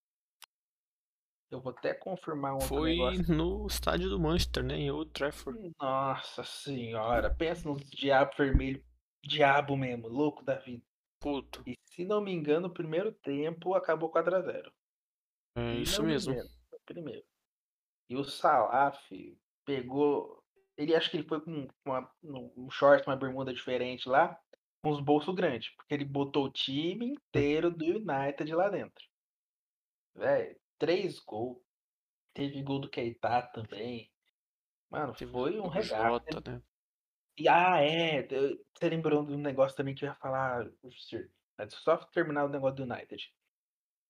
Eu 1.50 1.60
vou 1.60 1.72
até 1.72 1.92
confirmar 1.92 2.54
um 2.54 2.60
Foi 2.60 2.90
negócio. 2.96 3.34
no 3.34 3.66
estádio 3.66 4.08
do 4.08 4.20
Manchester, 4.20 4.62
né? 4.64 4.76
Em 4.76 4.90
Old 4.90 5.10
Trafford. 5.10 5.72
Nossa 5.80 6.44
senhora, 6.44 7.34
pensa 7.34 7.68
nos 7.68 7.82
diabo 7.90 8.32
vermelho, 8.38 8.84
diabo 9.24 9.76
mesmo, 9.76 10.08
louco 10.08 10.44
da 10.44 10.54
vida. 10.54 10.84
Puto. 11.18 11.62
E 11.66 11.76
se 11.84 12.04
não 12.04 12.20
me 12.20 12.32
engano, 12.32 12.68
o 12.68 12.72
primeiro 12.72 13.12
tempo 13.12 13.74
acabou 13.74 14.10
4x0. 14.10 14.72
É 15.56 15.74
isso 15.74 15.98
não 15.98 16.06
me 16.06 16.12
mesmo. 16.12 16.32
engano, 16.32 16.50
primeiro. 16.86 17.24
E 18.08 18.16
o 18.16 18.24
Salah, 18.24 18.92
fi, 18.92 19.36
pegou. 19.64 20.39
Ele 20.80 20.96
acho 20.96 21.10
que 21.10 21.18
ele 21.18 21.28
foi 21.28 21.42
com 21.42 21.68
uma, 21.84 22.10
um 22.22 22.70
short, 22.70 23.06
uma 23.06 23.14
bermuda 23.14 23.52
diferente 23.52 24.08
lá, 24.08 24.40
com 24.82 24.90
os 24.90 24.98
bolsos 24.98 25.34
grandes, 25.34 25.68
porque 25.76 25.92
ele 25.92 26.06
botou 26.06 26.46
o 26.46 26.50
time 26.50 27.04
inteiro 27.04 27.70
do 27.70 27.84
United 27.84 28.54
lá 28.54 28.70
dentro. 28.70 29.04
Velho, 30.14 30.58
três 30.78 31.18
gols. 31.18 31.58
Teve 32.32 32.62
gol 32.62 32.78
do 32.78 32.88
Keita 32.88 33.42
também. 33.52 34.10
Mano, 34.88 35.14
foi 35.14 35.60
um 35.60 35.64
o 35.64 35.68
regate. 35.68 36.32
Jota, 36.32 36.50
né? 36.50 36.62
E, 37.36 37.46
ah, 37.46 37.82
é. 37.82 38.26
Você 38.26 38.88
lembrou 38.88 39.24
de 39.26 39.34
um 39.34 39.38
negócio 39.38 39.76
também 39.76 39.94
que 39.94 40.04
eu 40.04 40.08
ia 40.08 40.14
falar. 40.14 40.66
Mas 41.58 41.74
Só 41.74 41.98
terminar 42.06 42.46
o 42.46 42.48
negócio 42.48 42.76
do 42.76 42.90
United. 42.90 43.30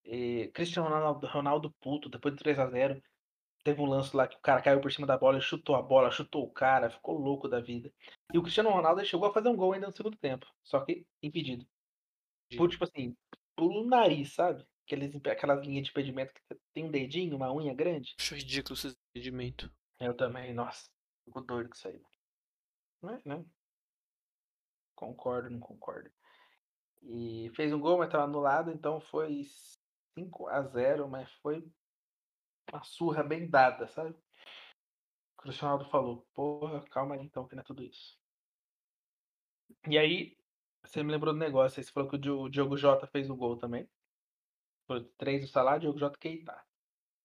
E 0.05 0.51
Cristiano 0.55 0.89
Ronaldo, 0.89 1.27
Ronaldo 1.27 1.71
puto, 1.81 2.09
depois 2.09 2.37
do 2.37 2.45
3x0. 2.45 3.03
Teve 3.63 3.81
um 3.81 3.87
lance 3.87 4.17
lá 4.17 4.27
que 4.27 4.37
o 4.37 4.41
cara 4.41 4.63
caiu 4.63 4.81
por 4.81 4.91
cima 4.91 5.07
da 5.07 5.19
bola 5.19 5.39
e 5.39 5.43
chutou 5.43 5.77
a 5.77 5.83
bola, 5.83 6.11
chutou 6.11 6.45
o 6.45 6.51
cara, 6.51 6.91
ficou 6.91 7.19
louco 7.19 7.49
da 7.49 7.61
vida. 7.61 7.93
E 8.33 8.39
o 8.39 8.43
Cristiano 8.43 8.71
Ronaldo 8.71 9.05
chegou 9.05 9.29
a 9.29 9.33
fazer 9.33 9.49
um 9.49 9.57
gol 9.57 9.73
ainda 9.73 9.87
no 9.87 9.93
segundo 9.93 10.17
tempo. 10.17 10.47
Só 10.63 10.81
que 10.81 11.07
impedido. 11.23 11.67
Por, 12.57 12.69
tipo 12.69 12.85
assim, 12.85 13.15
pelo 13.55 13.85
nariz, 13.85 14.33
sabe? 14.33 14.67
Aqueles, 14.87 15.15
aquelas 15.27 15.65
linhas 15.65 15.85
de 15.85 15.91
impedimento 15.91 16.33
que 16.35 16.59
tem 16.75 16.85
um 16.85 16.91
dedinho, 16.91 17.37
uma 17.37 17.53
unha 17.53 17.75
grande. 17.75 18.15
Acho 18.19 18.35
ridículo 18.35 18.75
esse 18.75 18.97
impedimento. 19.11 19.71
Eu 20.01 20.15
também, 20.15 20.55
nossa, 20.55 20.89
fico 21.25 21.41
doido 21.43 21.69
com 21.69 21.77
isso 21.77 21.87
aí. 21.87 22.03
Mas, 23.03 23.25
né? 23.25 23.45
Concordo, 24.95 25.51
não 25.51 25.61
concordo. 25.61 26.11
E 27.03 27.51
fez 27.55 27.73
um 27.73 27.81
gol, 27.81 27.99
mas 27.99 28.11
tava 28.11 28.25
anulado, 28.25 28.71
então 28.71 29.01
foi 29.01 29.45
5 30.19 30.49
a 30.49 30.63
0 30.63 31.09
mas 31.09 31.31
foi 31.43 31.67
uma 32.73 32.83
surra 32.83 33.23
bem 33.23 33.49
dada, 33.49 33.87
sabe? 33.89 34.11
O 35.39 35.43
Cristiano 35.43 35.85
falou, 35.87 36.27
porra, 36.35 36.83
calma 36.91 37.15
aí 37.15 37.23
então, 37.23 37.47
que 37.47 37.55
não 37.55 37.63
é 37.63 37.65
tudo 37.65 37.83
isso. 37.83 38.19
E 39.89 39.97
aí, 39.99 40.37
você 40.85 41.03
me 41.03 41.13
lembrou 41.13 41.33
do 41.33 41.39
negócio, 41.39 41.83
você 41.83 41.91
falou 41.91 42.09
que 42.09 42.17
o 42.17 42.19
Di- 42.19 42.31
o 42.31 42.49
Diogo 42.49 42.77
Jota 42.77 43.07
fez 43.07 43.31
o 43.31 43.37
gol 43.37 43.57
também. 43.57 43.89
Foi 44.87 45.05
3 45.17 45.43
do 45.43 45.49
Salah, 45.49 45.79
Diogo 45.79 45.99
Jota 45.99 46.19
Keita. 46.19 46.63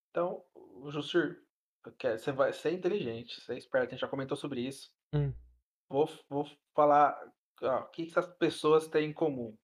Então, 0.09 0.45
o 0.53 0.89
Jussir, 0.91 1.43
você 1.83 2.31
vai 2.31 2.53
ser 2.53 2.71
inteligente, 2.71 3.41
você 3.41 3.53
é 3.53 3.57
esperto, 3.57 3.87
a 3.87 3.91
gente 3.91 4.01
já 4.01 4.07
comentou 4.07 4.37
sobre 4.37 4.61
isso. 4.61 4.93
Hum. 5.13 5.33
Vou, 5.89 6.07
vou 6.29 6.45
falar 6.73 7.19
ó, 7.61 7.79
o 7.81 7.89
que 7.89 8.05
que 8.05 8.11
essas 8.11 8.27
pessoas 8.37 8.87
têm 8.87 9.09
em 9.09 9.13
comum. 9.13 9.57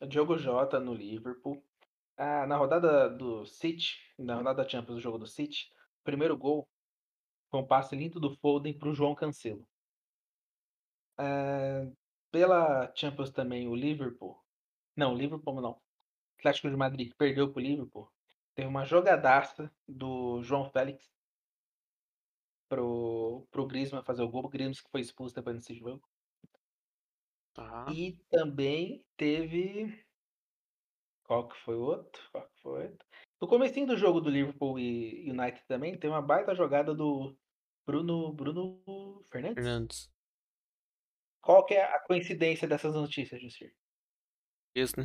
O 0.00 0.06
Diogo 0.06 0.38
Jota 0.38 0.78
no 0.78 0.94
Liverpool. 0.94 1.64
Ah, 2.18 2.46
na 2.46 2.56
rodada 2.56 3.08
do 3.08 3.46
City, 3.46 3.96
na 4.18 4.34
rodada 4.34 4.62
da 4.62 4.68
Champions, 4.68 4.96
do 4.96 5.00
jogo 5.00 5.18
do 5.18 5.26
City, 5.26 5.70
o 6.00 6.04
primeiro 6.04 6.36
gol 6.36 6.68
foi 7.50 7.60
um 7.60 7.66
passe 7.66 7.94
lindo 7.96 8.20
do 8.20 8.36
Foden 8.36 8.76
para 8.76 8.88
o 8.88 8.94
João 8.94 9.14
Cancelo. 9.14 9.64
Ah, 11.16 11.86
pela 12.30 12.92
Champions 12.94 13.30
também, 13.30 13.68
o 13.68 13.74
Liverpool. 13.74 14.36
Não, 14.96 15.14
o 15.14 15.16
Liverpool 15.16 15.60
não. 15.60 15.80
Atlético 16.38 16.70
de 16.70 16.76
Madrid 16.76 17.12
perdeu 17.16 17.52
pro 17.52 17.62
Liverpool. 17.62 18.10
Teve 18.54 18.68
uma 18.68 18.84
jogadaça 18.84 19.72
do 19.86 20.42
João 20.42 20.68
Félix 20.70 21.08
pro, 22.68 23.46
pro 23.50 23.66
Griezmann 23.66 24.04
fazer 24.04 24.22
o 24.22 24.28
gol. 24.28 24.44
O 24.44 24.48
Griezmann 24.48 24.74
que 24.74 24.90
foi 24.90 25.00
expulso 25.00 25.34
depois 25.34 25.56
desse 25.56 25.74
jogo. 25.74 26.02
Tá. 27.54 27.86
E 27.92 28.18
também 28.30 29.04
teve. 29.16 30.04
Qual 31.28 31.46
que 31.46 31.56
foi 31.58 31.76
o 31.76 31.82
outro? 31.82 32.22
Qual 32.32 32.48
que 32.48 32.62
foi 32.62 32.86
outro? 32.86 33.06
No 33.40 33.46
comecinho 33.46 33.86
do 33.86 33.98
jogo 33.98 34.18
do 34.18 34.30
Liverpool 34.30 34.78
e 34.78 35.30
United 35.30 35.62
também, 35.68 35.96
tem 35.96 36.08
uma 36.08 36.22
baita 36.22 36.54
jogada 36.54 36.94
do 36.94 37.36
Bruno, 37.86 38.32
Bruno 38.32 39.22
Fernandes. 39.30 39.54
Fernandes. 39.54 40.10
Qual 41.42 41.66
que 41.66 41.74
é 41.74 41.84
a 41.84 42.00
coincidência 42.00 42.66
dessas 42.66 42.94
notícias, 42.94 43.40
Jussir? 43.42 43.74
Esse, 44.74 44.98
né? 44.98 45.04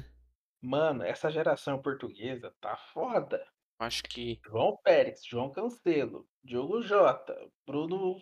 Mano, 0.62 1.04
essa 1.04 1.30
geração 1.30 1.82
portuguesa 1.82 2.56
tá 2.62 2.78
foda. 2.78 3.46
Acho 3.80 4.04
que 4.04 4.40
João 4.46 4.78
Pérez, 4.82 5.26
João 5.26 5.52
Cancelo, 5.52 6.26
Diogo 6.42 6.82
Jota, 6.82 7.36
Bruno 7.68 8.16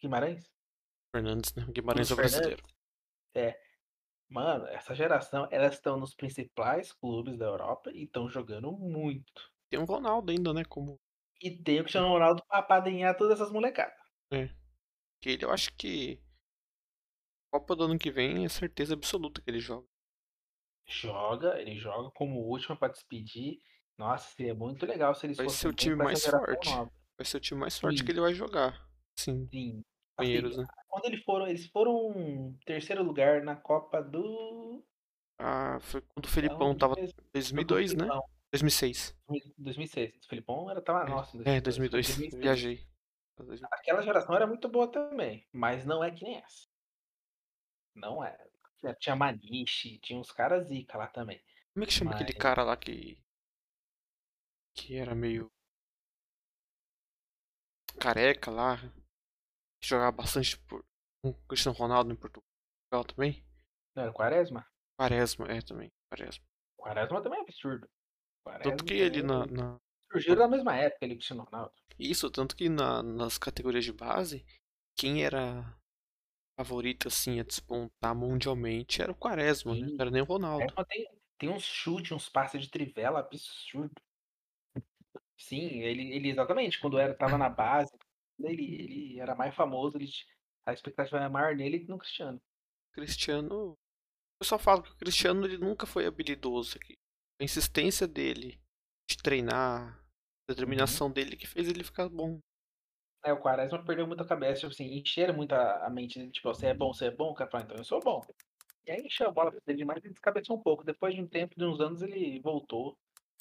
Guimarães. 0.00 0.48
Fernandes, 1.12 1.52
né? 1.56 1.66
Guimarães 1.70 2.08
é 2.08 2.14
Bruno 2.14 2.30
brasileiro. 2.30 2.62
É. 3.34 3.60
Mano, 4.30 4.66
essa 4.68 4.94
geração, 4.94 5.46
elas 5.50 5.74
estão 5.74 5.98
nos 5.98 6.14
principais 6.14 6.92
clubes 6.94 7.36
da 7.38 7.44
Europa 7.46 7.90
e 7.92 8.04
estão 8.04 8.28
jogando 8.28 8.72
muito. 8.72 9.50
Tem 9.70 9.80
um 9.80 9.84
Ronaldo 9.84 10.30
ainda, 10.30 10.52
né? 10.52 10.62
Como 10.64 10.98
E 11.42 11.50
tem 11.50 11.80
o 11.80 11.82
Cristiano 11.82 12.08
Ronaldo 12.08 12.42
pra 12.48 12.58
apadrinhar 12.60 13.16
todas 13.16 13.40
essas 13.40 13.52
molecadas. 13.52 13.96
que 15.20 15.30
ele, 15.30 15.44
eu 15.44 15.50
acho 15.52 15.72
que 15.76 16.20
Copa 17.52 17.74
do 17.76 17.84
ano 17.84 17.98
que 17.98 18.10
vem 18.10 18.44
é 18.44 18.48
certeza 18.48 18.94
absoluta 18.94 19.40
que 19.42 19.50
ele 19.50 19.58
joga. 19.60 19.86
Joga, 20.86 21.60
ele 21.60 21.76
joga 21.76 22.10
como 22.10 22.40
última 22.40 22.76
pra 22.76 22.88
despedir. 22.88 23.58
Nossa, 23.96 24.30
seria 24.34 24.54
muito 24.54 24.86
legal 24.86 25.14
se 25.14 25.26
eles 25.26 25.38
Vai 25.38 25.48
fossem 25.48 25.60
ser 25.60 25.68
o 25.68 25.72
time 25.72 25.94
mais 25.96 26.26
forte. 26.26 26.68
nova. 26.68 26.90
Vai 27.16 27.24
ser 27.24 27.36
o 27.36 27.40
time 27.40 27.60
mais 27.60 27.78
forte 27.78 28.02
Sim. 28.02 28.04
que 28.04 28.10
ele 28.12 28.20
vai 28.20 28.34
jogar. 28.34 28.88
Sim, 29.18 29.50
Sim. 29.52 29.84
Assim, 30.18 30.56
né? 30.56 30.66
quando 30.88 31.04
eles 31.06 31.22
foram, 31.24 31.46
eles 31.46 31.66
foram 31.66 32.58
terceiro 32.66 33.02
lugar 33.02 33.42
na 33.42 33.54
Copa 33.56 34.02
do. 34.02 34.84
Ah, 35.38 35.78
foi 35.80 36.00
quando 36.00 36.26
o 36.26 36.28
Felipão 36.28 36.76
tava 36.76 36.94
mesmo? 36.96 37.14
Foi 37.14 37.22
com 37.24 37.28
o 37.28 37.32
2002, 37.32 37.92
né? 37.94 37.98
Filipão. 38.04 38.28
2006. 38.50 39.16
2006. 39.58 40.24
O 40.24 40.28
Filipão 40.28 40.70
era 40.70 40.80
tava 40.82 41.04
nossa. 41.04 41.36
em 41.36 41.40
É, 41.44 41.60
2002. 41.60 42.06
2002. 42.06 42.16
2006. 42.32 42.42
Viajei. 42.42 42.88
Aquela 43.70 44.02
geração 44.02 44.34
era 44.34 44.46
muito 44.48 44.68
boa 44.68 44.90
também, 44.90 45.46
mas 45.52 45.84
não 45.86 46.02
é 46.02 46.10
que 46.10 46.24
nem 46.24 46.38
essa. 46.38 46.66
Não 47.94 48.24
é. 48.24 48.36
Tinha- 48.98 49.14
Maniche, 49.14 49.98
tinha 50.00 50.18
uns 50.18 50.32
caras 50.32 50.66
zica 50.68 50.98
lá 50.98 51.06
também. 51.06 51.40
Como 51.72 51.84
é 51.84 51.86
que 51.86 51.92
chama 51.92 52.10
aquele 52.12 52.32
Mas- 52.32 52.42
cara 52.42 52.64
lá 52.64 52.76
que. 52.76 53.22
que 54.74 54.96
era 54.96 55.14
meio. 55.14 55.48
careca 58.00 58.50
lá? 58.50 58.76
Que 59.80 59.88
jogava 59.88 60.12
bastante 60.12 60.58
por. 60.60 60.84
com 61.22 61.30
o 61.30 61.34
Cristiano 61.46 61.76
Ronaldo 61.76 62.12
em 62.12 62.16
Portugal 62.16 63.04
também? 63.06 63.44
Não 63.94 64.02
era 64.04 64.10
o 64.10 64.14
Quaresma? 64.14 64.66
Quaresma, 64.98 65.46
é 65.48 65.60
também. 65.60 65.88
Quaresma. 66.10 66.44
Quaresma 66.76 67.22
também 67.22 67.38
é 67.38 67.42
absurdo. 67.42 67.88
Quaresma 68.44 68.70
Tanto 68.70 68.84
que 68.84 68.94
ele 68.94 69.22
na, 69.22 69.40
também 69.46 69.56
na- 69.56 69.76
Surgiu 70.10 70.36
na 70.36 70.48
mesma 70.48 70.74
época, 70.74 71.04
ele 71.04 71.14
o 71.14 71.16
Cristiano 71.16 71.44
Ronaldo. 71.44 71.72
Isso, 71.98 72.30
tanto 72.30 72.56
que 72.56 72.68
na- 72.68 73.02
nas 73.02 73.36
categorias 73.36 73.84
de 73.84 73.92
base, 73.92 74.44
quem 74.96 75.22
era 75.24 75.76
favorito 76.58 77.08
assim 77.08 77.38
a 77.38 77.44
despontar 77.44 78.14
mundialmente 78.16 79.02
era 79.02 79.12
o 79.12 79.14
Quaresma, 79.14 79.74
né? 79.74 79.86
Sim. 79.86 79.94
Não 79.94 80.00
era 80.00 80.10
nem 80.10 80.22
o 80.22 80.24
Ronaldo. 80.24 80.64
Quaresma 80.64 80.84
tem, 80.86 81.06
tem 81.38 81.48
uns 81.50 81.62
chutes, 81.64 82.10
uns 82.12 82.28
passes 82.28 82.62
de 82.62 82.70
trivela 82.70 83.20
absurdo. 83.20 84.00
Sim, 85.36 85.80
ele, 85.82 86.12
ele 86.12 86.30
exatamente, 86.30 86.80
quando 86.80 86.98
era, 86.98 87.14
tava 87.14 87.38
na 87.38 87.48
base, 87.48 87.92
ele, 88.38 88.74
ele 88.82 89.20
era 89.20 89.34
mais 89.34 89.54
famoso, 89.54 89.96
ele, 89.96 90.08
a 90.66 90.72
expectativa 90.72 91.16
era 91.18 91.28
maior 91.28 91.54
nele 91.54 91.80
que 91.80 91.88
no 91.88 91.98
Cristiano. 91.98 92.40
Cristiano. 92.92 93.74
Eu 94.40 94.46
só 94.46 94.58
falo 94.58 94.82
que 94.82 94.90
o 94.90 94.96
Cristiano 94.96 95.44
ele 95.44 95.58
nunca 95.58 95.86
foi 95.86 96.06
habilidoso 96.06 96.76
aqui. 96.76 96.94
A 97.40 97.44
insistência 97.44 98.06
dele 98.06 98.60
de 99.08 99.16
treinar, 99.16 99.98
a 99.98 100.52
determinação 100.52 101.10
dele 101.10 101.36
que 101.36 101.46
fez 101.46 101.68
ele 101.68 101.82
ficar 101.82 102.08
bom. 102.08 102.38
É, 103.24 103.32
o 103.32 103.40
Quaresma 103.40 103.84
perdeu 103.84 104.06
muito 104.06 104.22
a 104.22 104.26
cabeça, 104.26 104.60
tipo 104.60 104.72
assim, 104.72 104.96
encheram 104.96 105.34
muito 105.34 105.52
a, 105.52 105.86
a 105.86 105.90
mente 105.90 106.18
dele, 106.18 106.30
tipo, 106.30 106.48
você 106.48 106.68
é 106.68 106.74
bom, 106.74 106.92
você 106.92 107.06
é 107.06 107.10
bom, 107.10 107.30
o 107.30 107.34
cara 107.34 107.50
fala, 107.50 107.64
então 107.64 107.76
eu 107.76 107.84
sou 107.84 108.00
bom. 108.00 108.24
E 108.86 108.90
aí 108.90 109.02
encheu 109.04 109.28
a 109.28 109.32
bola 109.32 109.50
pra 109.50 109.60
dele 109.66 109.78
demais 109.78 110.02
e 110.04 110.08
descabeçou 110.08 110.56
um 110.56 110.62
pouco. 110.62 110.84
Depois 110.84 111.14
de 111.14 111.20
um 111.20 111.26
tempo, 111.26 111.54
de 111.56 111.64
uns 111.64 111.80
anos, 111.80 112.00
ele 112.00 112.40
voltou, 112.40 112.96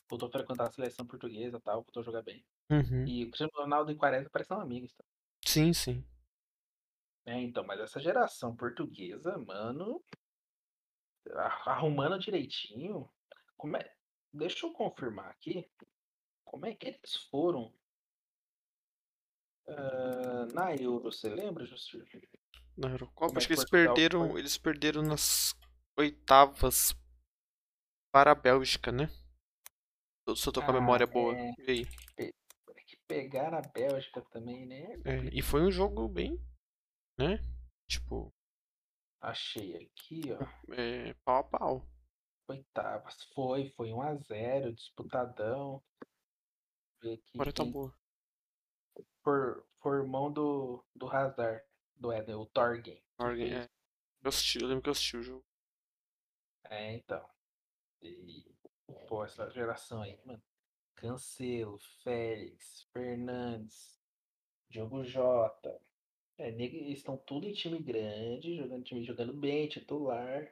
voltou 0.09 0.27
a 0.27 0.31
frequentar 0.31 0.67
a 0.67 0.71
seleção 0.71 1.05
portuguesa 1.05 1.57
e 1.57 1.61
tal, 1.61 1.83
voltou 1.83 2.01
a 2.01 2.05
jogar 2.05 2.21
bem. 2.21 2.43
Uhum. 2.69 3.05
E 3.05 3.23
o 3.23 3.27
Cristiano 3.27 3.51
Ronaldo 3.55 3.91
e 3.91 3.95
o 3.95 3.97
Quaresma 3.97 4.29
parecem 4.29 4.57
amigos, 4.57 4.93
tá? 4.93 5.03
Sim, 5.45 5.73
sim. 5.73 6.03
É, 7.25 7.39
então, 7.41 7.65
mas 7.65 7.79
essa 7.79 7.99
geração 7.99 8.55
portuguesa, 8.55 9.37
mano, 9.37 10.01
arrumando 11.65 12.19
direitinho, 12.19 13.09
como 13.57 13.75
é... 13.75 13.93
deixa 14.33 14.65
eu 14.65 14.71
confirmar 14.71 15.29
aqui, 15.29 15.69
Como 16.45 16.65
é 16.65 16.73
que 16.73 16.87
eles 16.87 17.15
foram 17.29 17.73
ah, 19.67 20.47
na 20.53 20.75
Euro? 20.75 21.11
Você 21.11 21.29
lembra, 21.29 21.65
Justir? 21.65 22.07
Na 22.77 22.89
Eurocopa, 22.89 23.35
é 23.35 23.37
acho 23.37 23.47
que 23.47 23.53
que 23.53 23.59
eles 23.59 23.69
Portugal 23.69 23.93
perderam, 23.93 24.29
foi? 24.29 24.39
eles 24.39 24.57
perderam 24.57 25.01
nas 25.01 25.53
oitavas 25.97 26.95
para 28.11 28.31
a 28.31 28.35
Bélgica, 28.35 28.91
né? 28.91 29.09
Eu 30.27 30.35
tô 30.51 30.61
com 30.61 30.67
a 30.67 30.69
Ah, 30.69 30.79
memória 30.79 31.07
boa. 31.07 31.33
é. 31.35 31.51
E 31.59 31.71
aí? 31.71 31.85
é 32.17 32.31
que 32.85 32.97
pegaram 33.07 33.57
a 33.57 33.61
Bélgica 33.61 34.21
também, 34.31 34.65
né? 34.65 34.83
É, 35.05 35.17
e 35.33 35.41
foi 35.41 35.61
um 35.61 35.71
jogo 35.71 36.07
bem, 36.07 36.37
né? 37.17 37.39
Tipo, 37.89 38.33
Achei 39.21 39.75
aqui, 39.75 40.23
ó. 40.33 40.73
é, 40.73 41.13
pau 41.25 41.37
a 41.39 41.43
pau. 41.43 41.89
Oitavas. 42.49 43.23
Foi, 43.33 43.69
foi 43.71 43.91
1 43.91 44.01
a 44.01 44.15
0 44.15 44.73
disputadão. 44.73 45.83
Agora 47.33 47.53
tá 47.53 47.63
boa. 47.63 47.93
for, 49.23 49.65
for 49.81 50.01
irmão 50.01 50.31
do, 50.31 50.83
do 50.95 51.07
Hazard, 51.07 51.63
do 51.95 52.11
Éder, 52.11 52.39
o 52.39 52.45
Torgen. 52.47 53.01
fez. 53.17 53.51
é. 53.51 53.69
Eu 54.23 54.29
assisti, 54.29 54.59
eu 54.61 54.67
lembro 54.67 54.83
que 54.83 54.89
eu 54.89 54.91
assisti 54.91 55.17
o 55.17 55.23
jogo. 55.23 55.45
É, 56.69 56.93
então. 56.95 57.25
E, 58.01 58.56
pô, 59.07 59.23
essa 59.23 59.49
geração 59.51 60.01
aí, 60.01 60.19
mano. 60.25 60.41
Cancelo, 60.95 61.79
Félix, 62.03 62.87
Fernandes, 62.91 63.99
Diogo 64.69 65.03
Jota. 65.03 65.79
É, 66.37 66.49
eles 66.49 66.99
estão 66.99 67.17
tudo 67.17 67.47
em 67.47 67.53
time 67.53 67.79
grande, 67.79 68.57
jogando 68.57 68.83
time 68.83 69.03
jogando 69.03 69.33
bem, 69.33 69.67
titular. 69.67 70.51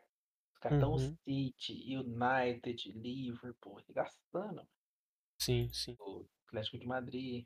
Os 0.54 0.60
caras 0.60 0.80
tão 0.80 0.94
Uhum. 0.94 1.18
City, 1.24 1.96
United, 1.98 2.92
Liverpool, 2.94 3.80
arregaçando. 3.80 4.68
Sim, 5.40 5.70
sim. 5.74 5.96
O 6.00 6.26
Atlético 6.48 6.80
de 6.80 6.88
Madrid. 6.88 7.46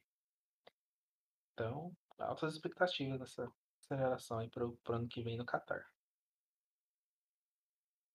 Então, 1.53 1.95
altas 2.17 2.53
expectativas 2.53 3.19
nessa, 3.19 3.43
nessa 3.43 3.97
geração 4.03 4.39
aí 4.39 4.49
pro, 4.49 4.77
pro 4.83 4.95
ano 4.95 5.07
que 5.07 5.21
vem 5.21 5.37
no 5.37 5.45
Qatar. 5.45 5.85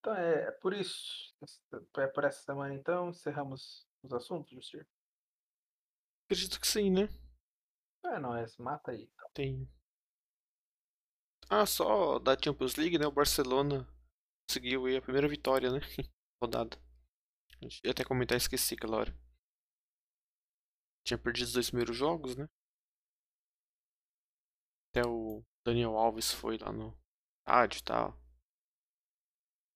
Então 0.05 0.15
é, 0.15 0.49
é 0.49 0.51
por 0.51 0.75
isso. 0.75 1.35
É 1.97 2.07
por 2.09 2.25
essa 2.25 2.43
semana 2.43 2.75
então, 2.75 3.09
encerramos 3.09 3.89
os 4.03 4.13
assuntos, 4.13 4.51
Justir? 4.51 4.87
Acredito 6.27 6.61
que 6.61 6.67
sim, 6.67 6.91
né? 6.91 7.09
É, 8.05 8.21
não, 8.21 8.37
é, 8.37 8.45
mata 8.59 8.91
aí. 8.91 9.05
então. 9.05 9.31
Tem. 9.33 9.67
Ah, 11.49 11.65
só 11.65 12.19
da 12.19 12.37
Champions 12.39 12.77
League, 12.77 12.99
né? 12.99 13.07
O 13.07 13.13
Barcelona 13.13 13.89
conseguiu 14.47 14.85
aí 14.85 14.99
a 14.99 15.03
primeira 15.03 15.27
vitória, 15.27 15.71
né? 15.71 15.81
Rodada. 16.43 16.77
A 17.63 17.65
gente 17.65 17.81
ia 17.83 17.93
até 17.93 18.05
comentar, 18.05 18.37
esqueci 18.37 18.77
hora. 18.87 19.19
Tinha 21.07 21.17
perdido 21.17 21.47
os 21.47 21.53
dois 21.55 21.71
primeiros 21.71 21.97
jogos, 21.97 22.37
né? 22.37 22.47
Até 24.91 25.09
o 25.09 25.43
Daniel 25.65 25.97
Alves 25.97 26.31
foi 26.31 26.59
lá 26.59 26.71
no 26.71 26.95
estádio 27.41 27.79
e 27.79 27.85
tal. 27.85 28.24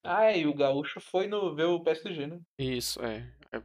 Ah, 0.09 0.25
é, 0.25 0.39
e 0.39 0.47
o 0.47 0.55
Gaúcho 0.55 1.01
foi 1.01 1.27
no 1.27 1.55
ver 1.55 1.65
o 1.65 1.83
PSG, 1.83 2.27
né? 2.27 2.41
Isso, 2.59 3.01
é. 3.03 3.19
é. 3.53 3.57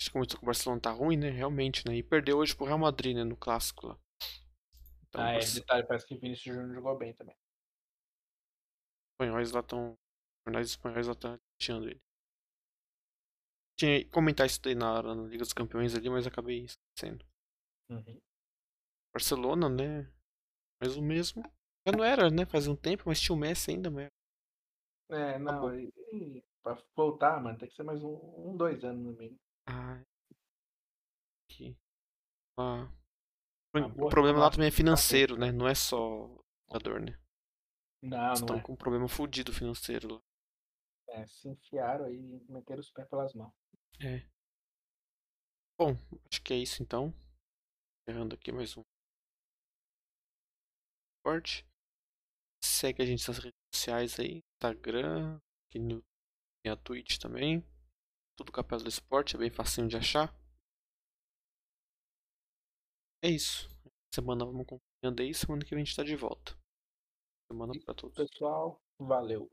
Acho 0.00 0.08
que 0.08 0.12
começou 0.12 0.38
que 0.38 0.44
o 0.44 0.46
Barcelona 0.46 0.80
tá 0.80 0.90
ruim, 0.92 1.16
né? 1.16 1.30
Realmente, 1.30 1.86
né? 1.86 1.96
E 1.96 2.02
perdeu 2.02 2.38
hoje 2.38 2.54
pro 2.54 2.66
Real 2.66 2.78
Madrid, 2.78 3.16
né? 3.16 3.24
No 3.24 3.36
clássico 3.36 3.88
lá. 3.88 3.98
Então, 5.08 5.20
Ah, 5.22 5.32
é, 5.32 5.38
os 5.38 5.54
detalhe, 5.54 5.86
parece 5.86 6.06
que 6.06 6.14
o 6.14 6.20
Vinícius 6.20 6.54
Júnior 6.54 6.74
jogou 6.74 6.96
bem 6.96 7.12
também. 7.14 7.34
espanhóis 9.12 9.50
lá 9.52 9.60
estão. 9.60 9.92
Os 9.92 10.44
jornais 10.46 10.68
espanhóis 10.68 11.06
lá 11.06 11.12
estão 11.12 11.38
achando 11.60 11.88
ele. 11.88 12.00
Tinha 13.78 14.04
que 14.04 14.10
comentar 14.10 14.46
isso 14.46 14.60
daí 14.62 14.74
na 14.74 14.92
hora 14.92 15.14
na 15.14 15.22
Liga 15.24 15.42
dos 15.42 15.52
Campeões 15.52 15.94
ali, 15.94 16.08
mas 16.08 16.26
acabei 16.26 16.64
esquecendo. 16.64 17.26
Uhum. 17.90 18.20
Barcelona, 19.12 19.68
né? 19.68 20.10
Mais 20.80 20.96
o 20.96 21.02
mesmo. 21.02 21.42
Já 21.86 21.96
não 21.96 22.04
era, 22.04 22.30
né? 22.30 22.46
Fazia 22.46 22.70
um 22.70 22.76
tempo, 22.76 23.04
mas 23.06 23.20
tinha 23.20 23.34
o 23.34 23.38
Messi 23.38 23.70
ainda, 23.70 23.90
mas 23.90 24.08
É, 25.10 25.38
não, 25.38 25.52
acabou. 25.52 25.74
e, 25.74 25.92
e 26.12 26.44
pra 26.62 26.78
voltar, 26.94 27.42
mano, 27.42 27.58
tem 27.58 27.68
que 27.68 27.74
ser 27.74 27.82
mais 27.82 28.02
um, 28.02 28.50
um 28.50 28.56
dois 28.56 28.82
anos 28.84 29.04
no 29.04 29.12
mínimo. 29.12 29.38
Ah, 29.66 30.02
que. 31.48 31.76
Ah. 32.58 32.88
O 33.74 33.88
boa 33.88 34.10
problema 34.10 34.40
lá 34.40 34.50
também 34.50 34.68
é 34.68 34.72
financeiro, 34.72 35.38
né? 35.38 35.52
Não 35.52 35.68
é 35.68 35.74
só 35.74 36.28
jogador, 36.68 37.00
né? 37.00 37.18
Não, 38.02 38.28
Eles 38.28 38.40
não 38.40 38.46
estão 38.46 38.56
é. 38.58 38.62
com 38.62 38.72
um 38.72 38.76
problema 38.76 39.08
fudido 39.08 39.52
financeiro 39.52 40.14
lá. 40.14 40.20
É, 41.10 41.26
se 41.26 41.48
enfiaram 41.48 42.04
aí 42.06 42.16
e 42.16 42.52
meteram 42.52 42.80
os 42.80 42.90
pés 42.90 43.08
pelas 43.08 43.34
mãos. 43.34 43.52
É. 44.00 44.24
Bom, 45.78 45.96
acho 46.30 46.42
que 46.42 46.52
é 46.52 46.56
isso 46.56 46.82
então. 46.82 47.14
Encerrando 48.02 48.34
aqui 48.34 48.52
mais 48.52 48.76
um 48.76 48.82
corte. 51.22 51.69
Segue 52.62 53.02
a 53.02 53.06
gente 53.06 53.26
nas 53.26 53.38
redes 53.38 53.58
sociais 53.74 54.18
aí. 54.20 54.42
Instagram, 54.56 55.40
aqui 55.68 55.78
no, 55.78 56.02
tem 56.62 56.72
a 56.72 56.76
Twitch 56.76 57.18
também. 57.18 57.64
Tudo 58.36 58.52
Capela 58.52 58.82
do 58.82 58.88
Esporte, 58.88 59.36
é 59.36 59.38
bem 59.38 59.50
facinho 59.50 59.88
de 59.88 59.96
achar. 59.96 60.34
É 63.22 63.28
isso. 63.28 63.68
Semana 64.14 64.44
vamos 64.44 64.62
acompanhando 64.62 65.20
aí. 65.20 65.34
Semana 65.34 65.64
que 65.64 65.70
vem 65.70 65.82
a 65.82 65.84
gente 65.84 65.96
tá 65.96 66.02
de 66.02 66.16
volta. 66.16 66.56
Semana 67.50 67.72
pra 67.84 67.94
todos. 67.94 68.16
pessoal, 68.16 68.80
valeu. 68.98 69.50